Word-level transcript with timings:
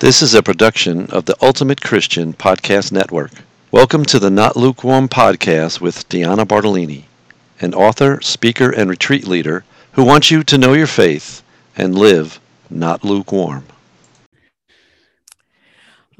This 0.00 0.22
is 0.22 0.32
a 0.32 0.44
production 0.44 1.10
of 1.10 1.24
the 1.24 1.34
Ultimate 1.42 1.80
Christian 1.80 2.32
Podcast 2.32 2.92
Network. 2.92 3.32
Welcome 3.72 4.04
to 4.04 4.20
the 4.20 4.30
Not 4.30 4.56
Lukewarm 4.56 5.08
Podcast 5.08 5.80
with 5.80 6.08
Deanna 6.08 6.46
Bartolini, 6.46 7.06
an 7.60 7.74
author, 7.74 8.20
speaker, 8.20 8.70
and 8.70 8.88
retreat 8.88 9.26
leader 9.26 9.64
who 9.94 10.04
wants 10.04 10.30
you 10.30 10.44
to 10.44 10.56
know 10.56 10.72
your 10.72 10.86
faith 10.86 11.42
and 11.76 11.98
live 11.98 12.38
not 12.70 13.02
lukewarm. 13.02 13.64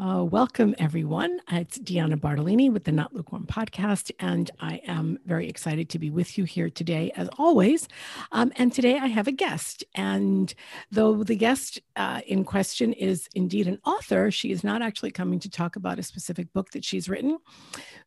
Uh, 0.00 0.22
welcome, 0.22 0.76
everyone. 0.78 1.40
It's 1.50 1.76
Deanna 1.76 2.14
Bartolini 2.20 2.70
with 2.70 2.84
the 2.84 2.92
Not 2.92 3.12
Lukewarm 3.12 3.46
podcast, 3.46 4.12
and 4.20 4.48
I 4.60 4.80
am 4.86 5.18
very 5.26 5.48
excited 5.48 5.88
to 5.88 5.98
be 5.98 6.08
with 6.08 6.38
you 6.38 6.44
here 6.44 6.70
today, 6.70 7.10
as 7.16 7.28
always. 7.36 7.88
Um, 8.30 8.52
and 8.54 8.72
today 8.72 8.96
I 8.96 9.08
have 9.08 9.26
a 9.26 9.32
guest. 9.32 9.82
And 9.96 10.54
though 10.92 11.24
the 11.24 11.34
guest 11.34 11.80
uh, 11.96 12.20
in 12.28 12.44
question 12.44 12.92
is 12.92 13.28
indeed 13.34 13.66
an 13.66 13.80
author, 13.84 14.30
she 14.30 14.52
is 14.52 14.62
not 14.62 14.82
actually 14.82 15.10
coming 15.10 15.40
to 15.40 15.50
talk 15.50 15.74
about 15.74 15.98
a 15.98 16.04
specific 16.04 16.52
book 16.52 16.70
that 16.70 16.84
she's 16.84 17.08
written. 17.08 17.38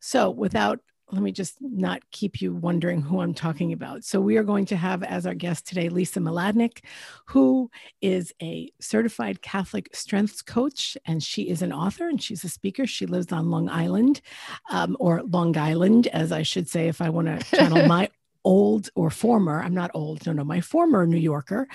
So, 0.00 0.30
without 0.30 0.80
let 1.12 1.22
me 1.22 1.30
just 1.30 1.58
not 1.60 2.02
keep 2.10 2.40
you 2.40 2.54
wondering 2.54 3.02
who 3.02 3.20
I'm 3.20 3.34
talking 3.34 3.72
about. 3.72 4.02
So, 4.02 4.20
we 4.20 4.38
are 4.38 4.42
going 4.42 4.64
to 4.66 4.76
have 4.76 5.02
as 5.02 5.26
our 5.26 5.34
guest 5.34 5.66
today 5.66 5.90
Lisa 5.90 6.20
Mladinich, 6.20 6.78
who 7.26 7.70
is 8.00 8.32
a 8.40 8.72
certified 8.80 9.42
Catholic 9.42 9.94
strengths 9.94 10.40
coach, 10.40 10.96
and 11.04 11.22
she 11.22 11.42
is 11.42 11.60
an 11.60 11.72
author 11.72 12.08
and 12.08 12.20
she's 12.20 12.44
a 12.44 12.48
speaker. 12.48 12.86
She 12.86 13.06
lives 13.06 13.30
on 13.30 13.50
Long 13.50 13.68
Island, 13.68 14.22
um, 14.70 14.96
or 14.98 15.22
Long 15.22 15.56
Island, 15.56 16.06
as 16.08 16.32
I 16.32 16.42
should 16.42 16.68
say, 16.68 16.88
if 16.88 17.02
I 17.02 17.10
want 17.10 17.28
to 17.28 17.56
channel 17.56 17.86
my 17.86 18.08
old 18.44 18.88
or 18.94 19.10
former, 19.10 19.62
I'm 19.62 19.74
not 19.74 19.90
old, 19.94 20.26
no, 20.26 20.32
no, 20.32 20.44
my 20.44 20.60
former 20.60 21.06
New 21.06 21.18
Yorker 21.18 21.68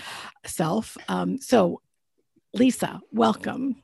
self. 0.45 0.97
Um, 1.07 1.38
so, 1.38 1.81
Lisa, 2.53 3.01
welcome. 3.11 3.83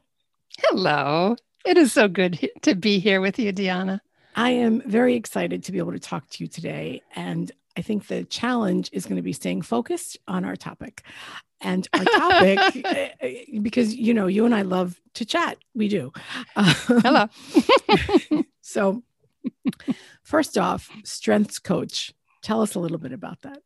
Hello. 0.60 1.36
It 1.66 1.78
is 1.78 1.94
so 1.94 2.08
good 2.08 2.50
to 2.64 2.76
be 2.76 3.00
here 3.00 3.22
with 3.22 3.40
you, 3.40 3.54
Deanna. 3.54 4.00
I 4.36 4.52
am 4.52 4.82
very 4.86 5.16
excited 5.16 5.64
to 5.64 5.72
be 5.72 5.78
able 5.78 5.92
to 5.92 6.00
talk 6.00 6.30
to 6.32 6.44
you 6.44 6.48
today. 6.48 7.02
And 7.16 7.52
I 7.78 7.82
think 7.82 8.08
the 8.08 8.24
challenge 8.24 8.90
is 8.92 9.06
going 9.06 9.16
to 9.18 9.22
be 9.22 9.34
staying 9.34 9.64
focused 9.64 10.18
on 10.28 10.46
our 10.46 10.56
topic. 10.56 11.04
And 11.62 11.88
our 11.94 12.04
topic, 12.04 12.60
eh, 12.86 13.10
eh, 13.22 13.44
because, 13.62 13.96
you 13.96 14.14
know, 14.14 14.28
you 14.28 14.46
and 14.46 14.54
I 14.54 14.64
love 14.64 15.00
to 15.16 15.26
chat. 15.26 15.58
We 15.74 15.88
do. 15.88 16.12
Hello. 16.56 17.28
so, 18.62 19.04
first 20.24 20.58
off, 20.58 20.90
strengths 21.06 21.60
coach. 21.60 22.14
Tell 22.42 22.62
us 22.62 22.76
a 22.76 22.80
little 22.80 22.98
bit 22.98 23.14
about 23.14 23.42
that. 23.44 23.60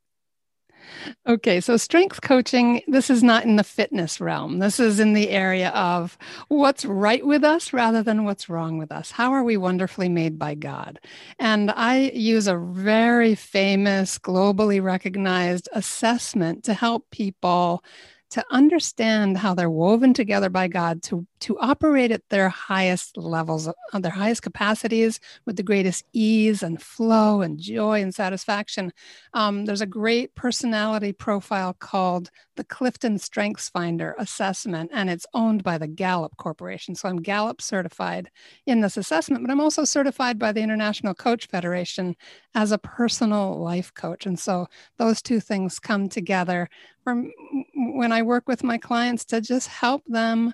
Okay, 1.28 1.60
so 1.60 1.78
strength 1.78 2.22
coaching, 2.22 2.82
this 2.88 3.10
is 3.10 3.24
not 3.24 3.44
in 3.44 3.56
the 3.56 3.64
fitness 3.64 4.20
realm. 4.22 4.60
This 4.60 4.80
is 4.80 5.00
in 5.00 5.14
the 5.14 5.30
area 5.30 5.70
of 5.70 6.18
what's 6.48 6.86
right 6.86 7.26
with 7.26 7.44
us 7.44 7.74
rather 7.74 8.02
than 8.02 8.24
what's 8.24 8.50
wrong 8.50 8.78
with 8.78 8.92
us. 8.92 9.12
How 9.12 9.32
are 9.32 9.44
we 9.44 9.58
wonderfully 9.58 10.10
made 10.10 10.40
by 10.40 10.56
God? 10.56 11.00
And 11.40 11.72
I 11.72 12.12
use 12.14 12.48
a 12.48 12.58
very 12.58 13.36
famous, 13.36 14.18
globally 14.18 14.82
recognized 14.82 15.70
assessment 15.74 16.64
to 16.66 16.74
help 16.74 17.10
people 17.12 17.84
to 18.30 18.44
understand 18.52 19.38
how 19.38 19.54
they're 19.54 19.70
woven 19.70 20.14
together 20.14 20.50
by 20.50 20.68
God 20.68 21.02
to, 21.04 21.26
to 21.40 21.58
operate 21.60 22.12
at 22.12 22.28
their 22.30 22.50
highest 22.50 23.16
levels, 23.18 23.70
on 23.94 24.02
their 24.02 24.12
highest 24.12 24.42
capacities 24.42 25.20
with 25.46 25.56
the 25.56 25.64
greatest 25.64 26.04
ease 26.12 26.62
and 26.62 26.82
flow 26.82 27.42
and 27.42 27.58
joy 27.58 28.02
and 28.02 28.14
satisfaction. 28.14 28.92
Um, 29.34 29.66
there's 29.66 29.82
a 29.82 29.86
great 29.86 30.36
personality 30.36 31.14
profile 31.14 31.74
called 31.74 32.30
the 32.58 32.64
Clifton 32.64 33.18
Strengths 33.18 33.70
Finder 33.70 34.16
assessment, 34.18 34.92
and 34.94 35.10
it's 35.10 35.28
owned 35.34 35.64
by 35.64 35.78
the 35.78 35.88
Gallup 35.88 36.36
Corporation. 36.38 36.96
So 36.96 37.08
I'm 37.08 37.22
Gallup 37.22 37.62
certified 37.62 38.30
in 38.66 38.82
this 38.82 38.98
assessment, 38.98 39.44
but 39.44 39.52
I'm 39.52 39.62
also 39.62 39.86
certified 39.86 40.38
by 40.38 40.52
the 40.52 40.62
International 40.62 41.14
Coach 41.14 41.48
Federation 41.48 42.16
as 42.56 42.72
a 42.72 42.78
personal 42.78 43.60
life 43.60 43.94
coach. 43.94 44.26
And 44.26 44.38
so 44.38 44.68
those 44.98 45.22
two 45.22 45.40
things 45.40 45.80
come 45.80 46.10
together 46.10 46.68
from 47.08 47.32
when 47.74 48.12
I 48.12 48.22
work 48.22 48.50
with 48.50 48.66
my 48.66 48.78
clients 48.78 49.24
to 49.26 49.40
just 49.40 49.70
help 49.70 50.04
them 50.08 50.54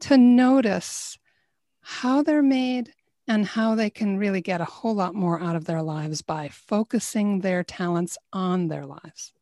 to 0.00 0.18
notice 0.18 1.18
how 1.80 2.22
they're 2.22 2.42
made 2.42 2.92
and 3.26 3.46
how 3.46 3.74
they 3.74 3.88
can 3.88 4.18
really 4.18 4.42
get 4.42 4.60
a 4.60 4.66
whole 4.66 4.94
lot 4.94 5.14
more 5.14 5.40
out 5.40 5.56
of 5.56 5.64
their 5.64 5.80
lives 5.80 6.20
by 6.20 6.50
focusing 6.50 7.40
their 7.40 7.64
talents 7.64 8.18
on 8.30 8.68
their 8.68 8.84
lives. 8.84 9.32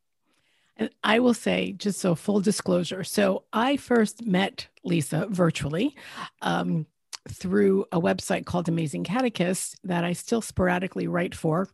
And 0.77 0.91
I 1.03 1.19
will 1.19 1.35
say, 1.35 1.73
just 1.73 1.99
so 1.99 2.15
full 2.15 2.41
disclosure, 2.41 3.03
so 3.03 3.43
I 3.53 3.77
first 3.77 4.25
met 4.25 4.69
Lisa 4.85 5.27
virtually 5.29 5.97
um, 6.41 6.87
through 7.29 7.87
a 7.91 8.01
website 8.01 8.47
called 8.47 8.69
Amazing 8.69 9.03
Catechist 9.03 9.81
that 9.83 10.05
I 10.05 10.13
still 10.13 10.41
sporadically 10.41 11.09
write 11.09 11.35
for 11.35 11.69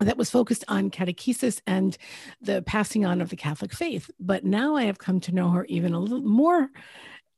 that 0.00 0.16
was 0.16 0.30
focused 0.30 0.64
on 0.68 0.90
catechesis 0.90 1.60
and 1.66 1.96
the 2.40 2.62
passing 2.62 3.06
on 3.06 3.20
of 3.20 3.30
the 3.30 3.36
Catholic 3.36 3.72
faith. 3.72 4.10
But 4.18 4.44
now 4.44 4.76
I 4.76 4.84
have 4.84 4.98
come 4.98 5.20
to 5.20 5.34
know 5.34 5.50
her 5.50 5.64
even 5.66 5.94
a 5.94 6.00
little 6.00 6.22
more. 6.22 6.68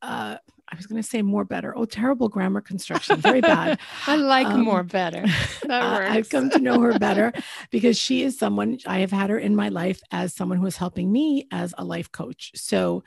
Uh, 0.01 0.37
I 0.69 0.75
was 0.75 0.85
going 0.85 1.01
to 1.01 1.07
say 1.07 1.21
more 1.21 1.45
better. 1.45 1.75
Oh, 1.77 1.85
terrible 1.85 2.27
grammar 2.27 2.59
construction. 2.59 3.21
Very 3.21 3.39
bad. 3.39 3.79
I 4.07 4.17
like 4.17 4.47
um, 4.47 4.61
more 4.61 4.83
better. 4.83 5.23
I've 5.69 6.29
come 6.29 6.49
to 6.49 6.59
know 6.59 6.81
her 6.81 6.99
better 6.99 7.31
because 7.71 7.97
she 7.97 8.23
is 8.23 8.37
someone 8.37 8.79
I 8.85 8.99
have 8.99 9.11
had 9.11 9.29
her 9.29 9.39
in 9.39 9.55
my 9.55 9.69
life 9.69 10.01
as 10.11 10.33
someone 10.33 10.57
who 10.57 10.65
is 10.65 10.75
helping 10.75 11.11
me 11.11 11.47
as 11.51 11.73
a 11.77 11.85
life 11.85 12.11
coach. 12.11 12.51
So 12.55 13.03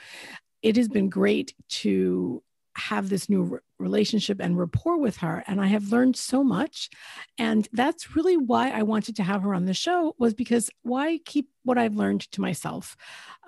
it 0.63 0.77
has 0.77 0.89
been 0.89 1.11
great 1.11 1.55
to 1.69 2.43
have 2.77 3.11
this 3.11 3.29
new 3.29 3.61
relationship 3.81 4.41
and 4.41 4.59
rapport 4.59 4.99
with 4.99 5.19
her 5.19 5.43
and 5.47 5.61
i 5.61 5.67
have 5.67 5.93
learned 5.93 6.17
so 6.17 6.45
much. 6.45 6.91
And 7.39 7.69
that's 7.73 8.15
really 8.15 8.37
why 8.37 8.71
i 8.71 8.83
wanted 8.83 9.17
to 9.17 9.23
have 9.23 9.43
her 9.43 9.55
on 9.55 9.65
the 9.65 9.75
show 9.75 10.15
was 10.19 10.35
because 10.35 10.71
why 10.83 11.19
keep 11.25 11.49
what 11.65 11.79
i've 11.79 11.97
learned 11.97 12.31
to 12.33 12.41
myself? 12.41 12.97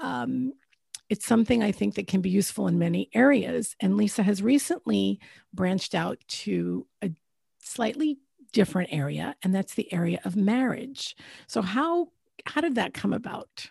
Um, 0.01 0.53
it's 1.09 1.27
something 1.27 1.63
i 1.63 1.73
think 1.73 1.95
that 1.95 2.07
can 2.07 2.21
be 2.21 2.31
useful 2.31 2.69
in 2.69 2.79
many 2.79 3.11
areas. 3.15 3.77
And 3.81 3.97
lisa 3.97 4.23
has 4.23 4.43
recently 4.43 5.21
branched 5.53 5.95
out 5.95 6.19
to 6.45 6.87
a 7.03 7.11
slightly 7.61 8.19
different 8.53 8.91
area 8.93 9.35
and 9.43 9.55
that's 9.55 9.75
the 9.75 9.93
area 9.93 10.21
of 10.25 10.37
marriage. 10.37 11.17
So 11.47 11.63
how 11.63 12.09
how 12.47 12.61
did 12.61 12.75
that 12.77 12.95
come 12.95 13.13
about 13.13 13.71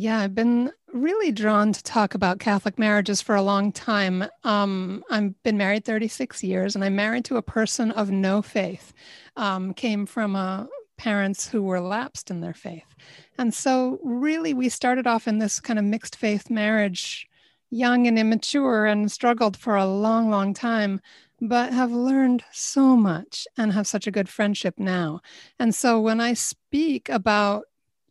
yeah, 0.00 0.20
I've 0.20 0.34
been 0.34 0.70
really 0.94 1.32
drawn 1.32 1.72
to 1.72 1.82
talk 1.82 2.14
about 2.14 2.38
Catholic 2.38 2.78
marriages 2.78 3.20
for 3.20 3.34
a 3.34 3.42
long 3.42 3.72
time. 3.72 4.24
Um, 4.44 5.02
I've 5.10 5.42
been 5.42 5.58
married 5.58 5.84
36 5.84 6.44
years, 6.44 6.76
and 6.76 6.84
I'm 6.84 6.94
married 6.94 7.24
to 7.26 7.36
a 7.36 7.42
person 7.42 7.90
of 7.90 8.08
no 8.08 8.40
faith. 8.40 8.92
Um, 9.36 9.74
came 9.74 10.06
from 10.06 10.36
uh, 10.36 10.66
parents 10.98 11.48
who 11.48 11.62
were 11.62 11.80
lapsed 11.80 12.30
in 12.30 12.40
their 12.40 12.54
faith, 12.54 12.94
and 13.38 13.52
so 13.52 13.98
really 14.04 14.54
we 14.54 14.68
started 14.68 15.08
off 15.08 15.26
in 15.26 15.40
this 15.40 15.58
kind 15.58 15.80
of 15.80 15.84
mixed 15.84 16.14
faith 16.14 16.48
marriage, 16.48 17.26
young 17.70 18.06
and 18.06 18.16
immature, 18.20 18.86
and 18.86 19.10
struggled 19.10 19.56
for 19.56 19.74
a 19.74 19.84
long, 19.84 20.30
long 20.30 20.54
time 20.54 21.00
but 21.40 21.72
have 21.72 21.92
learned 21.92 22.42
so 22.50 22.96
much 22.96 23.46
and 23.56 23.72
have 23.72 23.86
such 23.86 24.08
a 24.08 24.10
good 24.10 24.28
friendship 24.28 24.74
now. 24.76 25.20
And 25.56 25.72
so 25.72 26.00
when 26.00 26.20
I 26.20 26.34
speak 26.34 27.08
about 27.08 27.66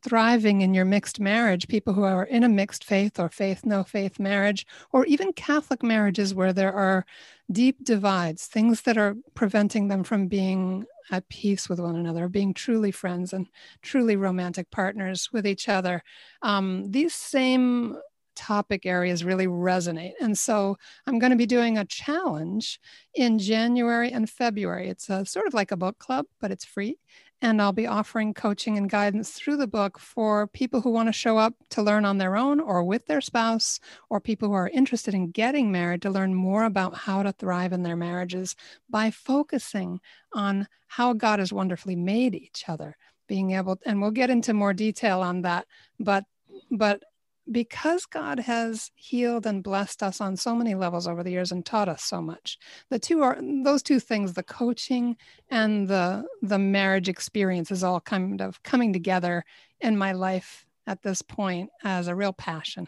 thriving 0.08 0.62
in 0.62 0.74
your 0.74 0.86
mixed 0.86 1.20
marriage, 1.20 1.68
people 1.68 1.94
who 1.94 2.04
are 2.04 2.24
in 2.24 2.44
a 2.44 2.50
mixed 2.50 2.84
faith 2.84 3.20
or 3.20 3.30
faith, 3.30 3.66
no 3.66 3.84
faith 3.84 4.20
marriage, 4.20 4.66
or 4.94 5.06
even 5.06 5.34
Catholic 5.34 5.84
marriages 5.84 6.34
where 6.34 6.54
there 6.54 6.74
are 6.74 7.06
deep 7.52 7.84
divides, 7.84 8.46
things 8.46 8.84
that 8.84 8.98
are 8.98 9.16
preventing 9.34 9.88
them 9.88 10.04
from 10.04 10.28
being 10.28 10.86
at 11.12 11.28
peace 11.30 11.68
with 11.68 11.80
one 11.80 11.96
another, 11.96 12.28
being 12.28 12.54
truly 12.54 12.92
friends 12.92 13.34
and 13.34 13.48
truly 13.82 14.16
romantic 14.16 14.70
partners 14.72 15.30
with 15.32 15.46
each 15.46 15.68
other. 15.68 16.04
Um, 16.42 16.92
these 16.92 17.14
same 17.14 17.98
topic 18.38 18.86
areas 18.86 19.26
really 19.26 19.48
resonate. 19.48 20.14
And 20.22 20.38
so 20.38 20.78
I'm 21.06 21.20
going 21.20 21.32
to 21.32 21.38
be 21.38 21.48
doing 21.48 21.78
a 21.78 21.86
challenge 21.86 22.80
in 23.16 23.40
January 23.40 24.12
and 24.12 24.30
February. 24.30 24.90
It's 24.90 25.10
a, 25.10 25.26
sort 25.26 25.48
of 25.48 25.54
like 25.54 25.72
a 25.72 25.78
book 25.78 25.98
club, 25.98 26.28
but 26.40 26.52
it's 26.52 26.64
free. 26.64 27.00
And 27.42 27.62
I'll 27.62 27.72
be 27.72 27.86
offering 27.86 28.34
coaching 28.34 28.78
and 28.78 28.90
guidance 28.90 29.32
through 29.32 29.58
the 29.58 29.68
book 29.68 30.00
for 30.00 30.48
people 30.48 30.82
who 30.82 30.90
want 30.90 31.08
to 31.08 31.14
show 31.14 31.38
up 31.38 31.54
to 31.70 31.84
learn 31.84 32.04
on 32.04 32.18
their 32.18 32.36
own 32.36 32.60
or 32.60 32.84
with 32.84 33.06
their 33.06 33.22
spouse, 33.22 33.80
or 34.10 34.20
people 34.20 34.48
who 34.48 34.56
are 34.56 34.70
interested 34.70 35.14
in 35.14 35.30
getting 35.30 35.72
married 35.72 36.02
to 36.02 36.10
learn 36.10 36.34
more 36.34 36.64
about 36.64 36.96
how 36.96 37.22
to 37.22 37.32
thrive 37.32 37.74
in 37.74 37.84
their 37.84 37.96
marriages 37.96 38.56
by 38.90 39.12
focusing 39.12 40.00
on 40.34 40.68
how 40.88 41.14
God 41.14 41.38
has 41.38 41.54
wonderfully 41.54 41.96
made 41.96 42.34
each 42.34 42.68
other. 42.68 42.98
Being 43.28 43.52
able, 43.52 43.78
and 43.86 44.02
we'll 44.02 44.12
get 44.12 44.30
into 44.30 44.54
more 44.54 44.74
detail 44.74 45.22
on 45.22 45.42
that, 45.42 45.68
but 46.00 46.24
but 46.72 47.04
because 47.52 48.06
God 48.06 48.40
has 48.40 48.92
healed 48.96 49.46
and 49.46 49.64
blessed 49.64 50.04
us 50.04 50.22
on 50.22 50.36
so 50.36 50.56
many 50.56 50.76
levels 50.76 51.08
over 51.08 51.24
the 51.24 51.32
years 51.32 51.52
and 51.52 51.66
taught 51.66 51.90
us 51.90 52.04
so 52.04 52.22
much, 52.22 52.58
the 52.90 53.00
two 53.00 53.24
are 53.24 53.38
those 53.64 53.84
two 53.84 54.00
things, 54.00 54.34
the 54.34 54.44
coaching 54.44 55.18
and 55.50 55.88
the 55.88 56.26
the 56.42 56.60
marriage 56.60 57.10
experience 57.10 57.72
is 57.72 57.84
all 57.84 58.02
kind 58.02 58.42
of 58.42 58.62
coming 58.64 58.94
together 58.94 59.46
in 59.82 59.98
my 59.98 60.12
life 60.12 60.66
at 60.86 61.04
this 61.04 61.22
point 61.22 61.70
as 61.84 62.08
a 62.08 62.16
real 62.16 62.34
passion. 62.34 62.88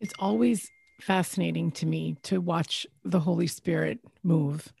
It's 0.00 0.14
always 0.18 0.70
fascinating 1.00 1.70
to 1.70 1.86
me 1.86 2.16
to 2.22 2.40
watch 2.40 2.86
the 3.04 3.20
Holy 3.20 3.46
Spirit 3.46 3.98
move 4.22 4.72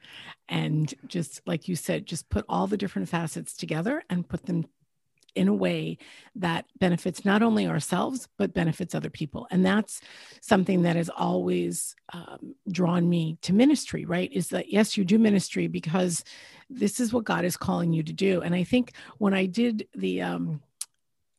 and 0.48 0.94
just 1.06 1.40
like 1.46 1.68
you 1.68 1.76
said, 1.76 2.06
just 2.06 2.28
put 2.30 2.44
all 2.48 2.66
the 2.66 2.76
different 2.76 3.08
facets 3.08 3.56
together 3.56 4.02
and 4.08 4.28
put 4.28 4.46
them 4.46 4.66
in 5.36 5.48
a 5.48 5.54
way 5.54 5.98
that 6.34 6.66
benefits 6.78 7.24
not 7.24 7.42
only 7.42 7.66
ourselves 7.66 8.28
but 8.38 8.54
benefits 8.54 8.94
other 8.94 9.10
people. 9.10 9.46
And 9.50 9.64
that's 9.64 10.00
something 10.40 10.82
that 10.82 10.96
has 10.96 11.08
always 11.08 11.94
um, 12.12 12.54
drawn 12.70 13.08
me 13.08 13.38
to 13.42 13.52
ministry 13.52 14.04
right? 14.04 14.32
Is 14.32 14.48
that 14.48 14.72
yes 14.72 14.96
you 14.96 15.04
do 15.04 15.18
ministry 15.18 15.66
because 15.66 16.24
this 16.68 17.00
is 17.00 17.12
what 17.12 17.24
god 17.24 17.44
is 17.44 17.56
calling 17.56 17.92
you 17.92 18.02
to 18.02 18.12
do. 18.12 18.40
And 18.42 18.54
i 18.54 18.64
think 18.64 18.92
when 19.18 19.34
i 19.34 19.46
did 19.46 19.86
the 19.94 20.22
um, 20.22 20.62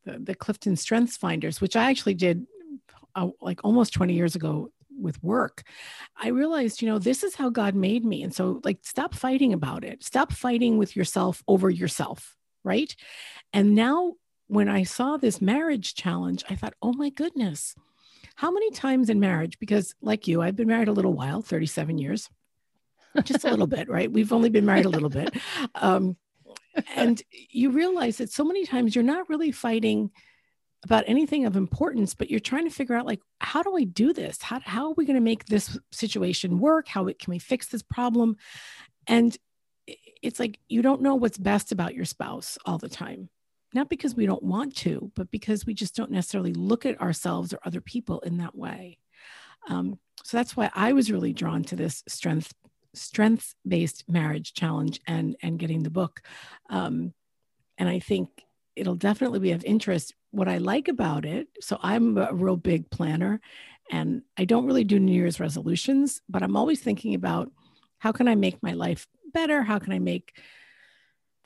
the, 0.04 0.18
the 0.18 0.34
clifton 0.34 0.76
strengths 0.76 1.16
finders 1.16 1.60
which 1.60 1.76
i 1.76 1.90
actually 1.90 2.14
did 2.14 2.46
uh, 3.14 3.28
like 3.40 3.60
almost 3.64 3.92
20 3.92 4.14
years 4.14 4.36
ago 4.36 4.70
with 4.98 5.22
work 5.22 5.62
i 6.16 6.28
realized 6.28 6.80
you 6.80 6.88
know 6.88 6.98
this 6.98 7.22
is 7.22 7.34
how 7.34 7.50
god 7.50 7.74
made 7.74 8.04
me. 8.04 8.22
And 8.22 8.34
so 8.34 8.60
like 8.64 8.78
stop 8.82 9.14
fighting 9.14 9.52
about 9.52 9.84
it. 9.84 10.02
Stop 10.04 10.32
fighting 10.32 10.78
with 10.78 10.96
yourself 10.96 11.42
over 11.46 11.70
yourself 11.70 12.36
right 12.64 12.94
and 13.52 13.74
now 13.74 14.14
when 14.46 14.68
i 14.68 14.82
saw 14.82 15.16
this 15.16 15.40
marriage 15.40 15.94
challenge 15.94 16.44
i 16.48 16.54
thought 16.54 16.74
oh 16.82 16.92
my 16.92 17.10
goodness 17.10 17.74
how 18.34 18.50
many 18.50 18.70
times 18.70 19.10
in 19.10 19.20
marriage 19.20 19.58
because 19.58 19.94
like 20.00 20.26
you 20.26 20.40
i've 20.42 20.56
been 20.56 20.68
married 20.68 20.88
a 20.88 20.92
little 20.92 21.12
while 21.12 21.42
37 21.42 21.98
years 21.98 22.30
just 23.24 23.44
a 23.44 23.50
little 23.50 23.66
bit 23.66 23.88
right 23.88 24.12
we've 24.12 24.32
only 24.32 24.50
been 24.50 24.66
married 24.66 24.86
a 24.86 24.90
little 24.90 25.08
bit 25.08 25.34
um, 25.74 26.16
and 26.94 27.22
you 27.50 27.70
realize 27.70 28.18
that 28.18 28.30
so 28.30 28.44
many 28.44 28.64
times 28.64 28.94
you're 28.94 29.04
not 29.04 29.28
really 29.28 29.52
fighting 29.52 30.10
about 30.84 31.04
anything 31.06 31.44
of 31.44 31.56
importance, 31.56 32.14
but 32.14 32.30
you're 32.30 32.40
trying 32.40 32.68
to 32.68 32.74
figure 32.74 32.94
out 32.94 33.06
like, 33.06 33.20
how 33.40 33.62
do 33.62 33.76
I 33.76 33.84
do 33.84 34.12
this? 34.12 34.40
How, 34.40 34.60
how 34.60 34.86
are 34.86 34.94
we 34.96 35.06
going 35.06 35.16
to 35.16 35.20
make 35.20 35.46
this 35.46 35.78
situation 35.90 36.60
work? 36.60 36.86
How 36.86 37.04
can 37.04 37.30
we 37.30 37.38
fix 37.38 37.66
this 37.66 37.82
problem? 37.82 38.36
And 39.06 39.36
it's 40.22 40.38
like 40.38 40.58
you 40.68 40.82
don't 40.82 41.02
know 41.02 41.14
what's 41.14 41.38
best 41.38 41.72
about 41.72 41.94
your 41.94 42.04
spouse 42.04 42.58
all 42.64 42.78
the 42.78 42.88
time. 42.88 43.28
Not 43.74 43.88
because 43.88 44.14
we 44.14 44.26
don't 44.26 44.42
want 44.42 44.74
to, 44.76 45.12
but 45.14 45.30
because 45.30 45.66
we 45.66 45.74
just 45.74 45.94
don't 45.94 46.10
necessarily 46.10 46.54
look 46.54 46.86
at 46.86 47.00
ourselves 47.00 47.52
or 47.52 47.58
other 47.64 47.80
people 47.80 48.20
in 48.20 48.38
that 48.38 48.56
way. 48.56 48.98
Um, 49.68 49.98
so 50.24 50.36
that's 50.36 50.56
why 50.56 50.70
I 50.74 50.92
was 50.92 51.10
really 51.10 51.32
drawn 51.32 51.64
to 51.64 51.76
this 51.76 52.02
strength 52.08 52.54
strengths 52.94 53.54
based 53.66 54.02
marriage 54.08 54.54
challenge 54.54 54.98
and 55.06 55.36
and 55.42 55.58
getting 55.58 55.82
the 55.82 55.90
book. 55.90 56.22
Um, 56.70 57.12
and 57.76 57.88
I 57.88 57.98
think 57.98 58.28
it'll 58.74 58.94
definitely 58.94 59.40
be 59.40 59.52
of 59.52 59.64
interest 59.64 60.14
what 60.30 60.48
I 60.48 60.58
like 60.58 60.88
about 60.88 61.24
it, 61.24 61.48
so 61.60 61.78
I'm 61.82 62.16
a 62.16 62.32
real 62.32 62.56
big 62.56 62.90
planner 62.90 63.40
and 63.90 64.22
I 64.36 64.44
don't 64.44 64.66
really 64.66 64.84
do 64.84 64.98
New 64.98 65.12
Year's 65.12 65.40
resolutions, 65.40 66.20
but 66.28 66.42
I'm 66.42 66.56
always 66.56 66.80
thinking 66.80 67.14
about 67.14 67.50
how 67.98 68.12
can 68.12 68.28
I 68.28 68.34
make 68.34 68.62
my 68.62 68.72
life 68.72 69.06
better? 69.32 69.62
How 69.62 69.78
can 69.78 69.92
I 69.92 69.98
make 69.98 70.38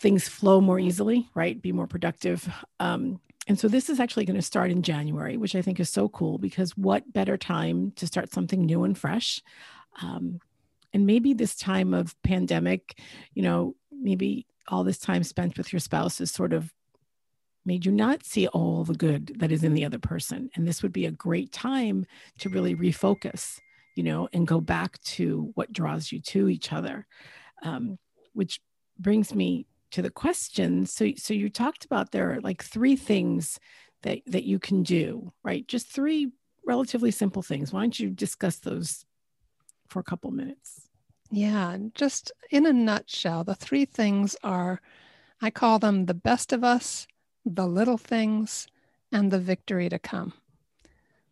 things 0.02 0.28
flow 0.28 0.60
more 0.60 0.80
easily, 0.80 1.30
right? 1.34 1.62
Be 1.62 1.72
more 1.72 1.86
productive. 1.86 2.52
Um, 2.80 3.20
and 3.46 3.58
so 3.58 3.68
this 3.68 3.88
is 3.88 4.00
actually 4.00 4.24
going 4.24 4.36
to 4.36 4.42
start 4.42 4.70
in 4.70 4.82
January, 4.82 5.36
which 5.36 5.54
I 5.54 5.62
think 5.62 5.78
is 5.80 5.88
so 5.88 6.08
cool 6.08 6.38
because 6.38 6.76
what 6.76 7.12
better 7.12 7.36
time 7.36 7.92
to 7.92 8.06
start 8.06 8.32
something 8.32 8.66
new 8.66 8.82
and 8.82 8.98
fresh? 8.98 9.40
Um, 10.02 10.40
and 10.92 11.06
maybe 11.06 11.32
this 11.32 11.54
time 11.54 11.94
of 11.94 12.20
pandemic, 12.22 12.98
you 13.32 13.42
know, 13.42 13.76
maybe 13.90 14.46
all 14.68 14.84
this 14.84 14.98
time 14.98 15.22
spent 15.22 15.56
with 15.56 15.72
your 15.72 15.80
spouse 15.80 16.20
is 16.20 16.30
sort 16.30 16.52
of 16.52 16.72
made 17.64 17.86
you 17.86 17.92
not 17.92 18.24
see 18.24 18.48
all 18.48 18.82
the 18.82 18.94
good 18.94 19.38
that 19.38 19.52
is 19.52 19.62
in 19.62 19.74
the 19.74 19.84
other 19.84 19.98
person. 19.98 20.50
And 20.56 20.66
this 20.66 20.82
would 20.82 20.92
be 20.92 21.06
a 21.06 21.12
great 21.12 21.52
time 21.52 22.06
to 22.40 22.48
really 22.48 22.74
refocus, 22.74 23.60
you 23.94 24.02
know, 24.02 24.28
and 24.32 24.48
go 24.48 24.60
back 24.60 25.00
to 25.02 25.52
what 25.54 25.72
draws 25.72 26.10
you 26.10 26.20
to 26.20 26.48
each 26.48 26.72
other. 26.72 27.06
Um, 27.62 27.98
which 28.32 28.60
brings 28.98 29.34
me 29.34 29.66
to 29.92 30.02
the 30.02 30.10
question. 30.10 30.86
So, 30.86 31.12
so 31.16 31.34
you 31.34 31.48
talked 31.48 31.84
about 31.84 32.10
there 32.10 32.32
are 32.32 32.40
like 32.40 32.62
three 32.62 32.96
things 32.96 33.58
that, 34.02 34.20
that 34.26 34.44
you 34.44 34.58
can 34.58 34.82
do, 34.82 35.32
right? 35.42 35.66
Just 35.66 35.88
three 35.88 36.32
relatively 36.66 37.10
simple 37.10 37.42
things. 37.42 37.72
Why 37.72 37.80
don't 37.80 37.98
you 37.98 38.10
discuss 38.10 38.58
those 38.58 39.04
for 39.88 40.00
a 40.00 40.04
couple 40.04 40.30
minutes? 40.30 40.88
Yeah, 41.30 41.78
just 41.94 42.32
in 42.50 42.66
a 42.66 42.72
nutshell, 42.72 43.44
the 43.44 43.54
three 43.54 43.84
things 43.84 44.36
are 44.42 44.80
I 45.40 45.50
call 45.50 45.78
them 45.78 46.06
the 46.06 46.14
best 46.14 46.52
of 46.52 46.62
us, 46.62 47.08
the 47.44 47.66
little 47.66 47.98
things, 47.98 48.68
and 49.10 49.30
the 49.30 49.40
victory 49.40 49.88
to 49.88 49.98
come. 49.98 50.34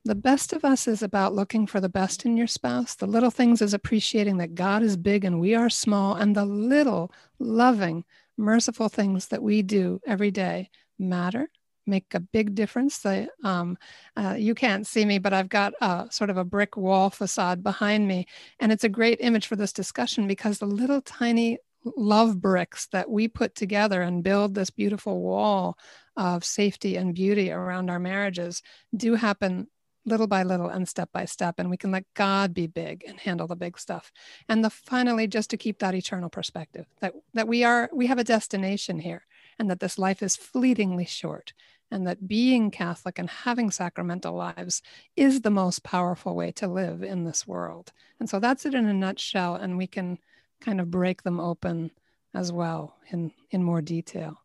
The 0.05 0.15
best 0.15 0.53
of 0.53 0.65
us 0.65 0.89
is 0.89 1.03
about 1.03 1.35
looking 1.35 1.67
for 1.67 1.79
the 1.79 1.89
best 1.89 2.25
in 2.25 2.37
your 2.37 2.47
spouse. 2.47 2.95
The 2.95 3.07
little 3.07 3.31
things 3.31 3.61
is 3.61 3.75
appreciating 3.75 4.39
that 4.39 4.55
God 4.55 4.83
is 4.83 4.97
big 4.97 5.25
and 5.25 5.39
we 5.39 5.55
are 5.55 5.69
small. 5.69 6.15
And 6.15 6.35
the 6.35 6.47
little, 6.47 7.13
loving, 7.39 8.05
merciful 8.41 8.89
things 8.89 9.29
that 9.29 9.43
we 9.43 9.63
do 9.63 10.01
every 10.07 10.31
day 10.31 10.71
matter, 10.99 11.49
make 11.87 12.15
a 12.15 12.21
big 12.21 12.55
difference. 12.55 12.99
The, 12.99 13.29
um, 13.45 13.77
uh, 14.17 14.35
you 14.39 14.55
can't 14.55 14.87
see 14.87 15.05
me, 15.05 15.19
but 15.19 15.33
I've 15.33 15.49
got 15.49 15.75
a, 15.81 16.09
sort 16.11 16.31
of 16.31 16.37
a 16.37 16.45
brick 16.45 16.77
wall 16.77 17.11
facade 17.11 17.63
behind 17.63 18.09
me. 18.09 18.27
And 18.59 18.73
it's 18.73 18.85
a 18.85 18.89
great 18.89 19.19
image 19.21 19.47
for 19.47 19.57
this 19.57 19.73
discussion 19.73 20.27
because 20.27 20.59
the 20.59 20.67
little 20.67 21.01
tiny 21.01 21.59
love 21.97 22.41
bricks 22.41 22.89
that 22.93 23.11
we 23.11 23.29
put 23.29 23.55
together 23.55 24.03
and 24.03 24.23
build 24.23 24.55
this 24.55 24.71
beautiful 24.71 25.21
wall 25.21 25.79
of 26.17 26.45
safety 26.45 26.97
and 26.97 27.15
beauty 27.15 27.51
around 27.51 27.91
our 27.91 27.99
marriages 27.99 28.63
do 28.95 29.15
happen 29.15 29.67
little 30.07 30.27
by 30.27 30.43
little 30.43 30.69
and 30.69 30.89
step 30.89 31.11
by 31.13 31.25
step 31.25 31.57
and 31.59 31.69
we 31.69 31.77
can 31.77 31.91
let 31.91 32.05
god 32.15 32.55
be 32.55 32.67
big 32.67 33.05
and 33.07 33.21
handle 33.21 33.47
the 33.47 33.57
big 33.57 33.79
stuff. 33.79 34.13
And 34.49 34.65
the 34.65 34.71
finally 34.71 35.27
just 35.27 35.51
to 35.51 35.57
keep 35.57 35.79
that 35.79 35.95
eternal 35.95 36.31
perspective 36.31 36.87
that 37.01 37.15
that 37.35 37.49
we 37.49 37.65
are 37.65 37.91
we 37.93 38.07
have 38.07 38.19
a 38.19 38.25
destination 38.25 39.01
here 39.01 39.27
and 39.59 39.71
that 39.71 39.81
this 39.81 39.99
life 39.99 40.23
is 40.23 40.37
fleetingly 40.37 41.05
short 41.05 41.53
and 41.91 42.07
that 42.07 42.29
being 42.29 42.71
catholic 42.71 43.19
and 43.19 43.29
having 43.29 43.71
sacramental 43.71 44.35
lives 44.35 44.81
is 45.17 45.41
the 45.41 45.51
most 45.51 45.83
powerful 45.83 46.35
way 46.35 46.53
to 46.53 46.69
live 46.69 47.03
in 47.03 47.25
this 47.25 47.47
world. 47.47 47.93
And 48.19 48.29
so 48.31 48.39
that's 48.39 48.65
it 48.65 48.75
in 48.75 48.87
a 48.87 48.95
nutshell 48.95 49.57
and 49.57 49.77
we 49.77 49.87
can 49.87 50.19
kind 50.61 50.81
of 50.81 50.91
break 50.91 51.23
them 51.23 51.41
open 51.41 51.91
as 52.35 52.53
well 52.53 52.97
in 53.11 53.33
in 53.51 53.63
more 53.63 53.83
detail. 53.83 54.41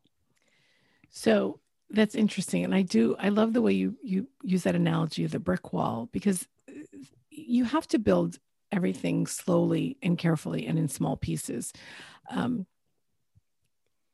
So 1.12 1.60
that's 1.90 2.16
interesting 2.16 2.64
and 2.64 2.74
i 2.74 2.82
do 2.82 3.16
i 3.20 3.30
love 3.30 3.54
the 3.54 3.62
way 3.62 3.72
you 3.72 3.96
you 4.04 4.28
use 4.44 4.64
that 4.64 4.76
analogy 4.76 5.24
of 5.24 5.32
the 5.32 5.40
brick 5.40 5.74
wall 5.74 6.10
because 6.12 6.48
you 7.30 7.64
have 7.64 7.88
to 7.88 8.00
build 8.00 8.38
everything 8.72 9.28
slowly 9.28 9.98
and 10.02 10.18
carefully 10.18 10.66
and 10.66 10.80
in 10.80 10.88
small 10.88 11.16
pieces 11.16 11.72
um, 12.30 12.66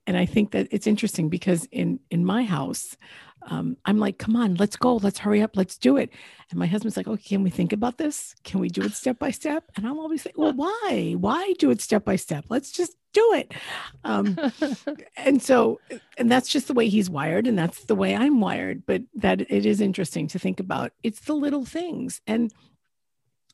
and 0.06 0.18
i 0.18 0.26
think 0.26 0.52
that 0.52 0.68
it's 0.72 0.88
interesting 0.88 1.30
because 1.30 1.66
in 1.72 2.00
in 2.10 2.26
my 2.26 2.44
house 2.44 2.98
um, 3.44 3.78
I'm 3.86 3.98
like, 3.98 4.18
come 4.18 4.36
on, 4.36 4.56
let's 4.56 4.76
go, 4.76 4.98
let's 4.98 5.20
hurry 5.20 5.42
up, 5.42 5.58
let's 5.58 5.78
do 5.78 5.98
it. 5.98 6.12
And 6.50 6.60
my 6.60 6.68
husband's 6.68 6.98
like, 6.98 7.08
okay, 7.08 7.30
can 7.30 7.44
we 7.44 7.50
think 7.50 7.74
about 7.74 7.98
this? 7.98 8.36
Can 8.44 8.60
we 8.60 8.70
do 8.70 8.84
it 8.84 8.94
step 8.94 9.18
by 9.18 9.32
step? 9.32 9.64
And 9.76 9.88
I'm 9.88 10.00
always 10.00 10.26
like, 10.26 10.38
well, 10.38 10.54
why? 10.54 11.16
Why 11.18 11.54
do 11.58 11.72
it 11.72 11.82
step 11.82 12.06
by 12.06 12.18
step? 12.18 12.46
Let's 12.50 12.72
just 12.72 12.96
do 13.14 13.34
it. 13.34 13.54
Um, 14.04 14.38
and 15.18 15.42
so, 15.42 15.80
and 16.18 16.32
that's 16.32 16.50
just 16.50 16.68
the 16.68 16.74
way 16.74 16.88
he's 16.88 17.10
wired, 17.10 17.48
and 17.48 17.58
that's 17.58 17.86
the 17.86 17.96
way 17.96 18.16
I'm 18.16 18.40
wired. 18.40 18.86
But 18.86 19.04
that 19.16 19.42
it 19.42 19.66
is 19.66 19.82
interesting 19.82 20.28
to 20.30 20.40
think 20.40 20.60
about. 20.60 20.92
It's 21.04 21.22
the 21.22 21.34
little 21.34 21.66
things, 21.66 22.22
and 22.28 22.52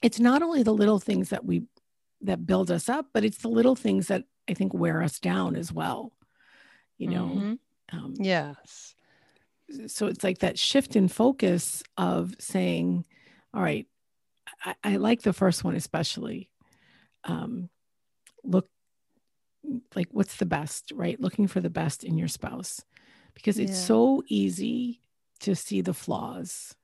it's 0.01 0.19
not 0.19 0.41
only 0.41 0.63
the 0.63 0.73
little 0.73 0.99
things 0.99 1.29
that 1.29 1.45
we 1.45 1.63
that 2.21 2.45
build 2.45 2.71
us 2.71 2.89
up, 2.89 3.07
but 3.13 3.23
it's 3.23 3.39
the 3.39 3.49
little 3.49 3.75
things 3.75 4.07
that 4.07 4.23
I 4.49 4.53
think 4.53 4.73
wear 4.73 5.01
us 5.03 5.19
down 5.19 5.55
as 5.55 5.71
well. 5.71 6.11
You 6.97 7.09
know. 7.09 7.25
Mm-hmm. 7.25 7.53
Um, 7.97 8.13
yes 8.17 8.95
so 9.87 10.07
it's 10.07 10.23
like 10.23 10.39
that 10.39 10.57
shift 10.57 10.95
in 10.95 11.07
focus 11.07 11.83
of 11.97 12.33
saying, 12.39 13.05
all 13.53 13.61
right, 13.61 13.87
I, 14.63 14.75
I 14.83 14.95
like 14.97 15.21
the 15.21 15.33
first 15.33 15.63
one 15.63 15.75
especially. 15.75 16.49
Um, 17.25 17.69
look 18.43 18.69
like 19.95 20.07
what's 20.11 20.37
the 20.37 20.45
best, 20.45 20.91
right? 20.95 21.19
Looking 21.19 21.47
for 21.47 21.61
the 21.61 21.69
best 21.69 22.03
in 22.03 22.17
your 22.17 22.27
spouse 22.27 22.81
because 23.33 23.59
it's 23.59 23.71
yeah. 23.71 23.85
so 23.85 24.23
easy 24.27 25.01
to 25.39 25.55
see 25.55 25.81
the 25.81 25.93
flaws 25.93 26.75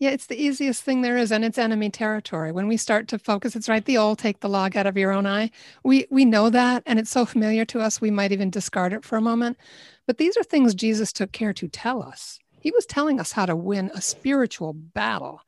yeah, 0.00 0.08
it's 0.10 0.26
the 0.26 0.42
easiest 0.42 0.82
thing 0.82 1.02
there 1.02 1.18
is, 1.18 1.30
and 1.30 1.44
it's 1.44 1.58
enemy 1.58 1.90
territory. 1.90 2.52
When 2.52 2.66
we 2.66 2.78
start 2.78 3.06
to 3.08 3.18
focus, 3.18 3.54
it's 3.54 3.68
right. 3.68 3.84
The 3.84 3.98
old 3.98 4.18
take 4.18 4.40
the 4.40 4.48
log 4.48 4.74
out 4.74 4.86
of 4.86 4.96
your 4.96 5.12
own 5.12 5.26
eye. 5.26 5.50
We 5.84 6.06
we 6.10 6.24
know 6.24 6.48
that, 6.48 6.82
and 6.86 6.98
it's 6.98 7.10
so 7.10 7.26
familiar 7.26 7.66
to 7.66 7.80
us. 7.80 8.00
We 8.00 8.10
might 8.10 8.32
even 8.32 8.48
discard 8.48 8.94
it 8.94 9.04
for 9.04 9.18
a 9.18 9.20
moment. 9.20 9.58
But 10.06 10.16
these 10.16 10.38
are 10.38 10.42
things 10.42 10.74
Jesus 10.74 11.12
took 11.12 11.32
care 11.32 11.52
to 11.52 11.68
tell 11.68 12.02
us. 12.02 12.38
He 12.60 12.70
was 12.70 12.86
telling 12.86 13.18
us 13.18 13.32
how 13.32 13.46
to 13.46 13.56
win 13.56 13.90
a 13.94 14.00
spiritual 14.00 14.72
battle. 14.72 15.42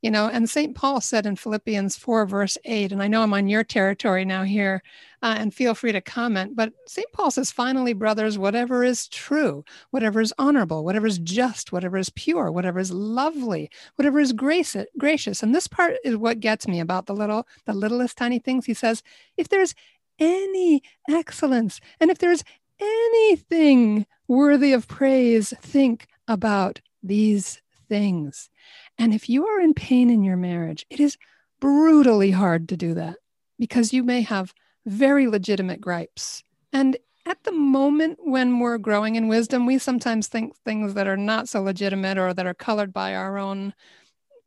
You 0.00 0.12
know, 0.12 0.28
and 0.28 0.48
St. 0.48 0.76
Paul 0.76 1.00
said 1.00 1.26
in 1.26 1.34
Philippians 1.34 1.96
4, 1.96 2.24
verse 2.26 2.56
8, 2.64 2.92
and 2.92 3.02
I 3.02 3.08
know 3.08 3.22
I'm 3.22 3.34
on 3.34 3.48
your 3.48 3.64
territory 3.64 4.24
now 4.24 4.44
here, 4.44 4.80
uh, 5.22 5.34
and 5.36 5.52
feel 5.52 5.74
free 5.74 5.90
to 5.90 6.00
comment, 6.00 6.54
but 6.54 6.72
St. 6.86 7.10
Paul 7.12 7.32
says, 7.32 7.50
finally, 7.50 7.94
brothers, 7.94 8.38
whatever 8.38 8.84
is 8.84 9.08
true, 9.08 9.64
whatever 9.90 10.20
is 10.20 10.32
honorable, 10.38 10.84
whatever 10.84 11.08
is 11.08 11.18
just, 11.18 11.72
whatever 11.72 11.96
is 11.96 12.10
pure, 12.10 12.52
whatever 12.52 12.78
is 12.78 12.92
lovely, 12.92 13.70
whatever 13.96 14.20
is 14.20 14.32
grace, 14.32 14.76
gracious. 14.96 15.42
And 15.42 15.52
this 15.52 15.66
part 15.66 15.96
is 16.04 16.16
what 16.16 16.38
gets 16.38 16.68
me 16.68 16.78
about 16.78 17.06
the 17.06 17.14
little, 17.14 17.48
the 17.64 17.74
littlest 17.74 18.16
tiny 18.16 18.38
things. 18.38 18.66
He 18.66 18.74
says, 18.74 19.02
if 19.36 19.48
there's 19.48 19.74
any 20.20 20.82
excellence, 21.08 21.80
and 21.98 22.08
if 22.08 22.18
there's 22.18 22.44
anything 22.80 24.06
worthy 24.28 24.72
of 24.72 24.86
praise, 24.86 25.52
think 25.60 26.06
about 26.28 26.80
these 27.02 27.60
things. 27.88 28.50
And 28.98 29.14
if 29.14 29.28
you 29.28 29.46
are 29.46 29.60
in 29.60 29.74
pain 29.74 30.10
in 30.10 30.22
your 30.22 30.36
marriage, 30.36 30.86
it 30.90 31.00
is 31.00 31.16
brutally 31.60 32.30
hard 32.30 32.68
to 32.68 32.76
do 32.76 32.94
that 32.94 33.16
because 33.58 33.92
you 33.92 34.04
may 34.04 34.20
have 34.22 34.54
very 34.86 35.26
legitimate 35.26 35.80
gripes. 35.80 36.42
And 36.72 36.96
at 37.26 37.42
the 37.44 37.52
moment 37.52 38.18
when 38.22 38.58
we're 38.58 38.78
growing 38.78 39.16
in 39.16 39.28
wisdom, 39.28 39.66
we 39.66 39.78
sometimes 39.78 40.28
think 40.28 40.56
things 40.56 40.94
that 40.94 41.06
are 41.06 41.16
not 41.16 41.48
so 41.48 41.62
legitimate 41.62 42.18
or 42.18 42.32
that 42.32 42.46
are 42.46 42.54
colored 42.54 42.92
by 42.92 43.14
our 43.14 43.38
own 43.38 43.74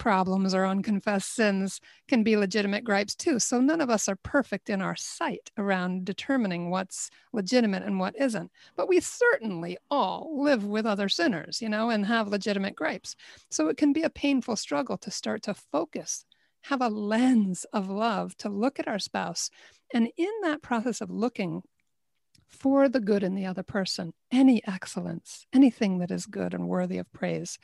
problems 0.01 0.55
or 0.55 0.65
unconfessed 0.65 1.35
sins 1.35 1.79
can 2.07 2.23
be 2.23 2.35
legitimate 2.35 2.83
gripes 2.83 3.13
too. 3.13 3.37
So 3.37 3.61
none 3.61 3.79
of 3.79 3.91
us 3.91 4.09
are 4.09 4.15
perfect 4.15 4.67
in 4.67 4.81
our 4.81 4.95
sight 4.95 5.51
around 5.59 6.05
determining 6.05 6.71
what's 6.71 7.11
legitimate 7.33 7.83
and 7.83 7.99
what 7.99 8.15
isn't. 8.19 8.49
But 8.75 8.89
we 8.89 8.99
certainly 8.99 9.77
all 9.91 10.41
live 10.43 10.65
with 10.65 10.87
other 10.87 11.07
sinners, 11.07 11.61
you 11.61 11.69
know, 11.69 11.91
and 11.91 12.03
have 12.07 12.29
legitimate 12.29 12.75
gripes. 12.75 13.15
So 13.51 13.67
it 13.67 13.77
can 13.77 13.93
be 13.93 14.01
a 14.01 14.09
painful 14.09 14.55
struggle 14.55 14.97
to 14.97 15.11
start 15.11 15.43
to 15.43 15.53
focus, 15.53 16.25
have 16.63 16.81
a 16.81 16.89
lens 16.89 17.67
of 17.71 17.87
love 17.87 18.35
to 18.37 18.49
look 18.49 18.79
at 18.79 18.87
our 18.87 18.97
spouse. 18.97 19.51
And 19.93 20.09
in 20.17 20.31
that 20.41 20.63
process 20.63 21.01
of 21.01 21.11
looking, 21.11 21.61
for 22.47 22.89
the 22.89 22.99
good 22.99 23.23
in 23.23 23.35
the 23.35 23.45
other 23.45 23.63
person, 23.63 24.13
any 24.31 24.61
excellence, 24.67 25.45
anything 25.53 25.99
that 25.99 26.11
is 26.11 26.25
good 26.25 26.53
and 26.53 26.67
worthy 26.67 26.97
of 26.97 27.11
praise 27.13 27.57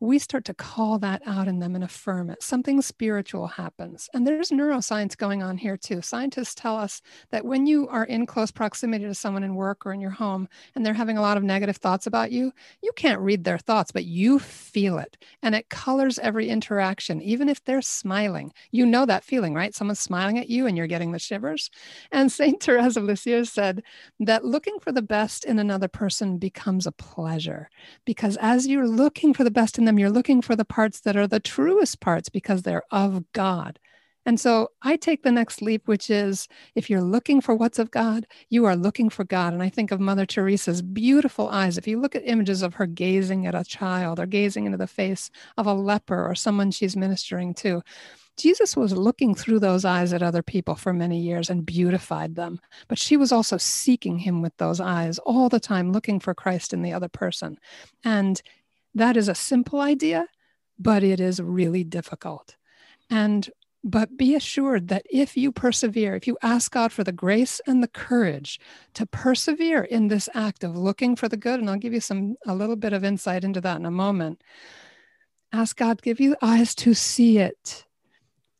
we 0.00 0.18
start 0.18 0.44
to 0.44 0.54
call 0.54 0.98
that 0.98 1.22
out 1.24 1.48
in 1.48 1.58
them 1.58 1.74
and 1.74 1.82
affirm 1.82 2.28
it. 2.28 2.42
Something 2.42 2.82
spiritual 2.82 3.46
happens. 3.46 4.10
And 4.12 4.26
there's 4.26 4.50
neuroscience 4.50 5.16
going 5.16 5.42
on 5.42 5.56
here 5.56 5.76
too. 5.76 6.02
Scientists 6.02 6.54
tell 6.54 6.76
us 6.76 7.00
that 7.30 7.46
when 7.46 7.66
you 7.66 7.88
are 7.88 8.04
in 8.04 8.26
close 8.26 8.50
proximity 8.50 9.06
to 9.06 9.14
someone 9.14 9.42
in 9.42 9.54
work 9.54 9.86
or 9.86 9.94
in 9.94 10.00
your 10.00 10.10
home 10.10 10.48
and 10.74 10.84
they're 10.84 10.92
having 10.92 11.16
a 11.16 11.22
lot 11.22 11.38
of 11.38 11.42
negative 11.42 11.78
thoughts 11.78 12.06
about 12.06 12.30
you, 12.30 12.52
you 12.82 12.92
can't 12.94 13.20
read 13.20 13.44
their 13.44 13.56
thoughts, 13.56 13.90
but 13.90 14.04
you 14.04 14.38
feel 14.38 14.98
it. 14.98 15.16
And 15.42 15.54
it 15.54 15.70
colors 15.70 16.18
every 16.18 16.48
interaction, 16.50 17.22
even 17.22 17.48
if 17.48 17.64
they're 17.64 17.80
smiling. 17.80 18.52
You 18.70 18.84
know 18.84 19.06
that 19.06 19.24
feeling, 19.24 19.54
right? 19.54 19.74
Someone's 19.74 20.00
smiling 20.00 20.38
at 20.38 20.50
you 20.50 20.66
and 20.66 20.76
you're 20.76 20.86
getting 20.86 21.12
the 21.12 21.18
shivers. 21.18 21.70
And 22.12 22.30
St. 22.36 22.62
Therese 22.62 22.98
of 22.98 23.04
Lisieux 23.04 23.46
said 23.46 23.82
that 24.20 24.44
looking 24.44 24.78
for 24.78 24.92
the 24.92 25.00
best 25.00 25.44
in 25.44 25.58
another 25.58 25.88
person 25.88 26.36
becomes 26.36 26.86
a 26.86 26.92
pleasure 26.92 27.70
because 28.04 28.36
as 28.42 28.66
you're 28.66 28.86
looking 28.86 29.32
for 29.32 29.42
the 29.42 29.50
best 29.50 29.78
in 29.78 29.85
them, 29.86 29.98
you're 29.98 30.10
looking 30.10 30.42
for 30.42 30.54
the 30.54 30.64
parts 30.64 31.00
that 31.00 31.16
are 31.16 31.26
the 31.26 31.40
truest 31.40 32.00
parts 32.00 32.28
because 32.28 32.62
they're 32.62 32.82
of 32.90 33.24
God. 33.32 33.78
And 34.26 34.40
so 34.40 34.72
I 34.82 34.96
take 34.96 35.22
the 35.22 35.30
next 35.30 35.62
leap, 35.62 35.86
which 35.86 36.10
is 36.10 36.48
if 36.74 36.90
you're 36.90 37.00
looking 37.00 37.40
for 37.40 37.54
what's 37.54 37.78
of 37.78 37.92
God, 37.92 38.26
you 38.50 38.64
are 38.64 38.74
looking 38.74 39.08
for 39.08 39.22
God. 39.22 39.52
And 39.52 39.62
I 39.62 39.68
think 39.68 39.92
of 39.92 40.00
Mother 40.00 40.26
Teresa's 40.26 40.82
beautiful 40.82 41.48
eyes. 41.48 41.78
If 41.78 41.86
you 41.86 42.00
look 42.00 42.16
at 42.16 42.26
images 42.26 42.62
of 42.62 42.74
her 42.74 42.86
gazing 42.86 43.46
at 43.46 43.54
a 43.54 43.62
child 43.62 44.18
or 44.18 44.26
gazing 44.26 44.66
into 44.66 44.78
the 44.78 44.88
face 44.88 45.30
of 45.56 45.66
a 45.66 45.72
leper 45.72 46.26
or 46.26 46.34
someone 46.34 46.72
she's 46.72 46.96
ministering 46.96 47.54
to, 47.54 47.82
Jesus 48.36 48.76
was 48.76 48.92
looking 48.92 49.34
through 49.34 49.60
those 49.60 49.84
eyes 49.84 50.12
at 50.12 50.22
other 50.22 50.42
people 50.42 50.74
for 50.74 50.92
many 50.92 51.20
years 51.20 51.48
and 51.48 51.64
beautified 51.64 52.34
them. 52.34 52.60
But 52.88 52.98
she 52.98 53.16
was 53.16 53.30
also 53.30 53.56
seeking 53.56 54.18
him 54.18 54.42
with 54.42 54.56
those 54.56 54.80
eyes 54.80 55.18
all 55.20 55.48
the 55.48 55.60
time, 55.60 55.92
looking 55.92 56.18
for 56.18 56.34
Christ 56.34 56.72
in 56.72 56.82
the 56.82 56.92
other 56.92 57.08
person. 57.08 57.58
And 58.04 58.42
that 58.96 59.16
is 59.16 59.28
a 59.28 59.34
simple 59.34 59.80
idea, 59.80 60.26
but 60.78 61.04
it 61.04 61.20
is 61.20 61.40
really 61.40 61.84
difficult. 61.84 62.56
And 63.10 63.48
but 63.84 64.16
be 64.16 64.34
assured 64.34 64.88
that 64.88 65.06
if 65.08 65.36
you 65.36 65.52
persevere, 65.52 66.16
if 66.16 66.26
you 66.26 66.36
ask 66.42 66.72
God 66.72 66.90
for 66.90 67.04
the 67.04 67.12
grace 67.12 67.60
and 67.68 67.84
the 67.84 67.88
courage 67.88 68.58
to 68.94 69.06
persevere 69.06 69.84
in 69.84 70.08
this 70.08 70.28
act 70.34 70.64
of 70.64 70.76
looking 70.76 71.14
for 71.14 71.28
the 71.28 71.36
good, 71.36 71.60
and 71.60 71.70
I'll 71.70 71.76
give 71.76 71.92
you 71.92 72.00
some 72.00 72.34
a 72.48 72.54
little 72.54 72.74
bit 72.74 72.92
of 72.92 73.04
insight 73.04 73.44
into 73.44 73.60
that 73.60 73.78
in 73.78 73.86
a 73.86 73.90
moment. 73.92 74.42
Ask 75.52 75.76
God 75.76 76.02
give 76.02 76.18
you 76.18 76.34
eyes 76.42 76.74
to 76.76 76.94
see 76.94 77.38
it 77.38 77.84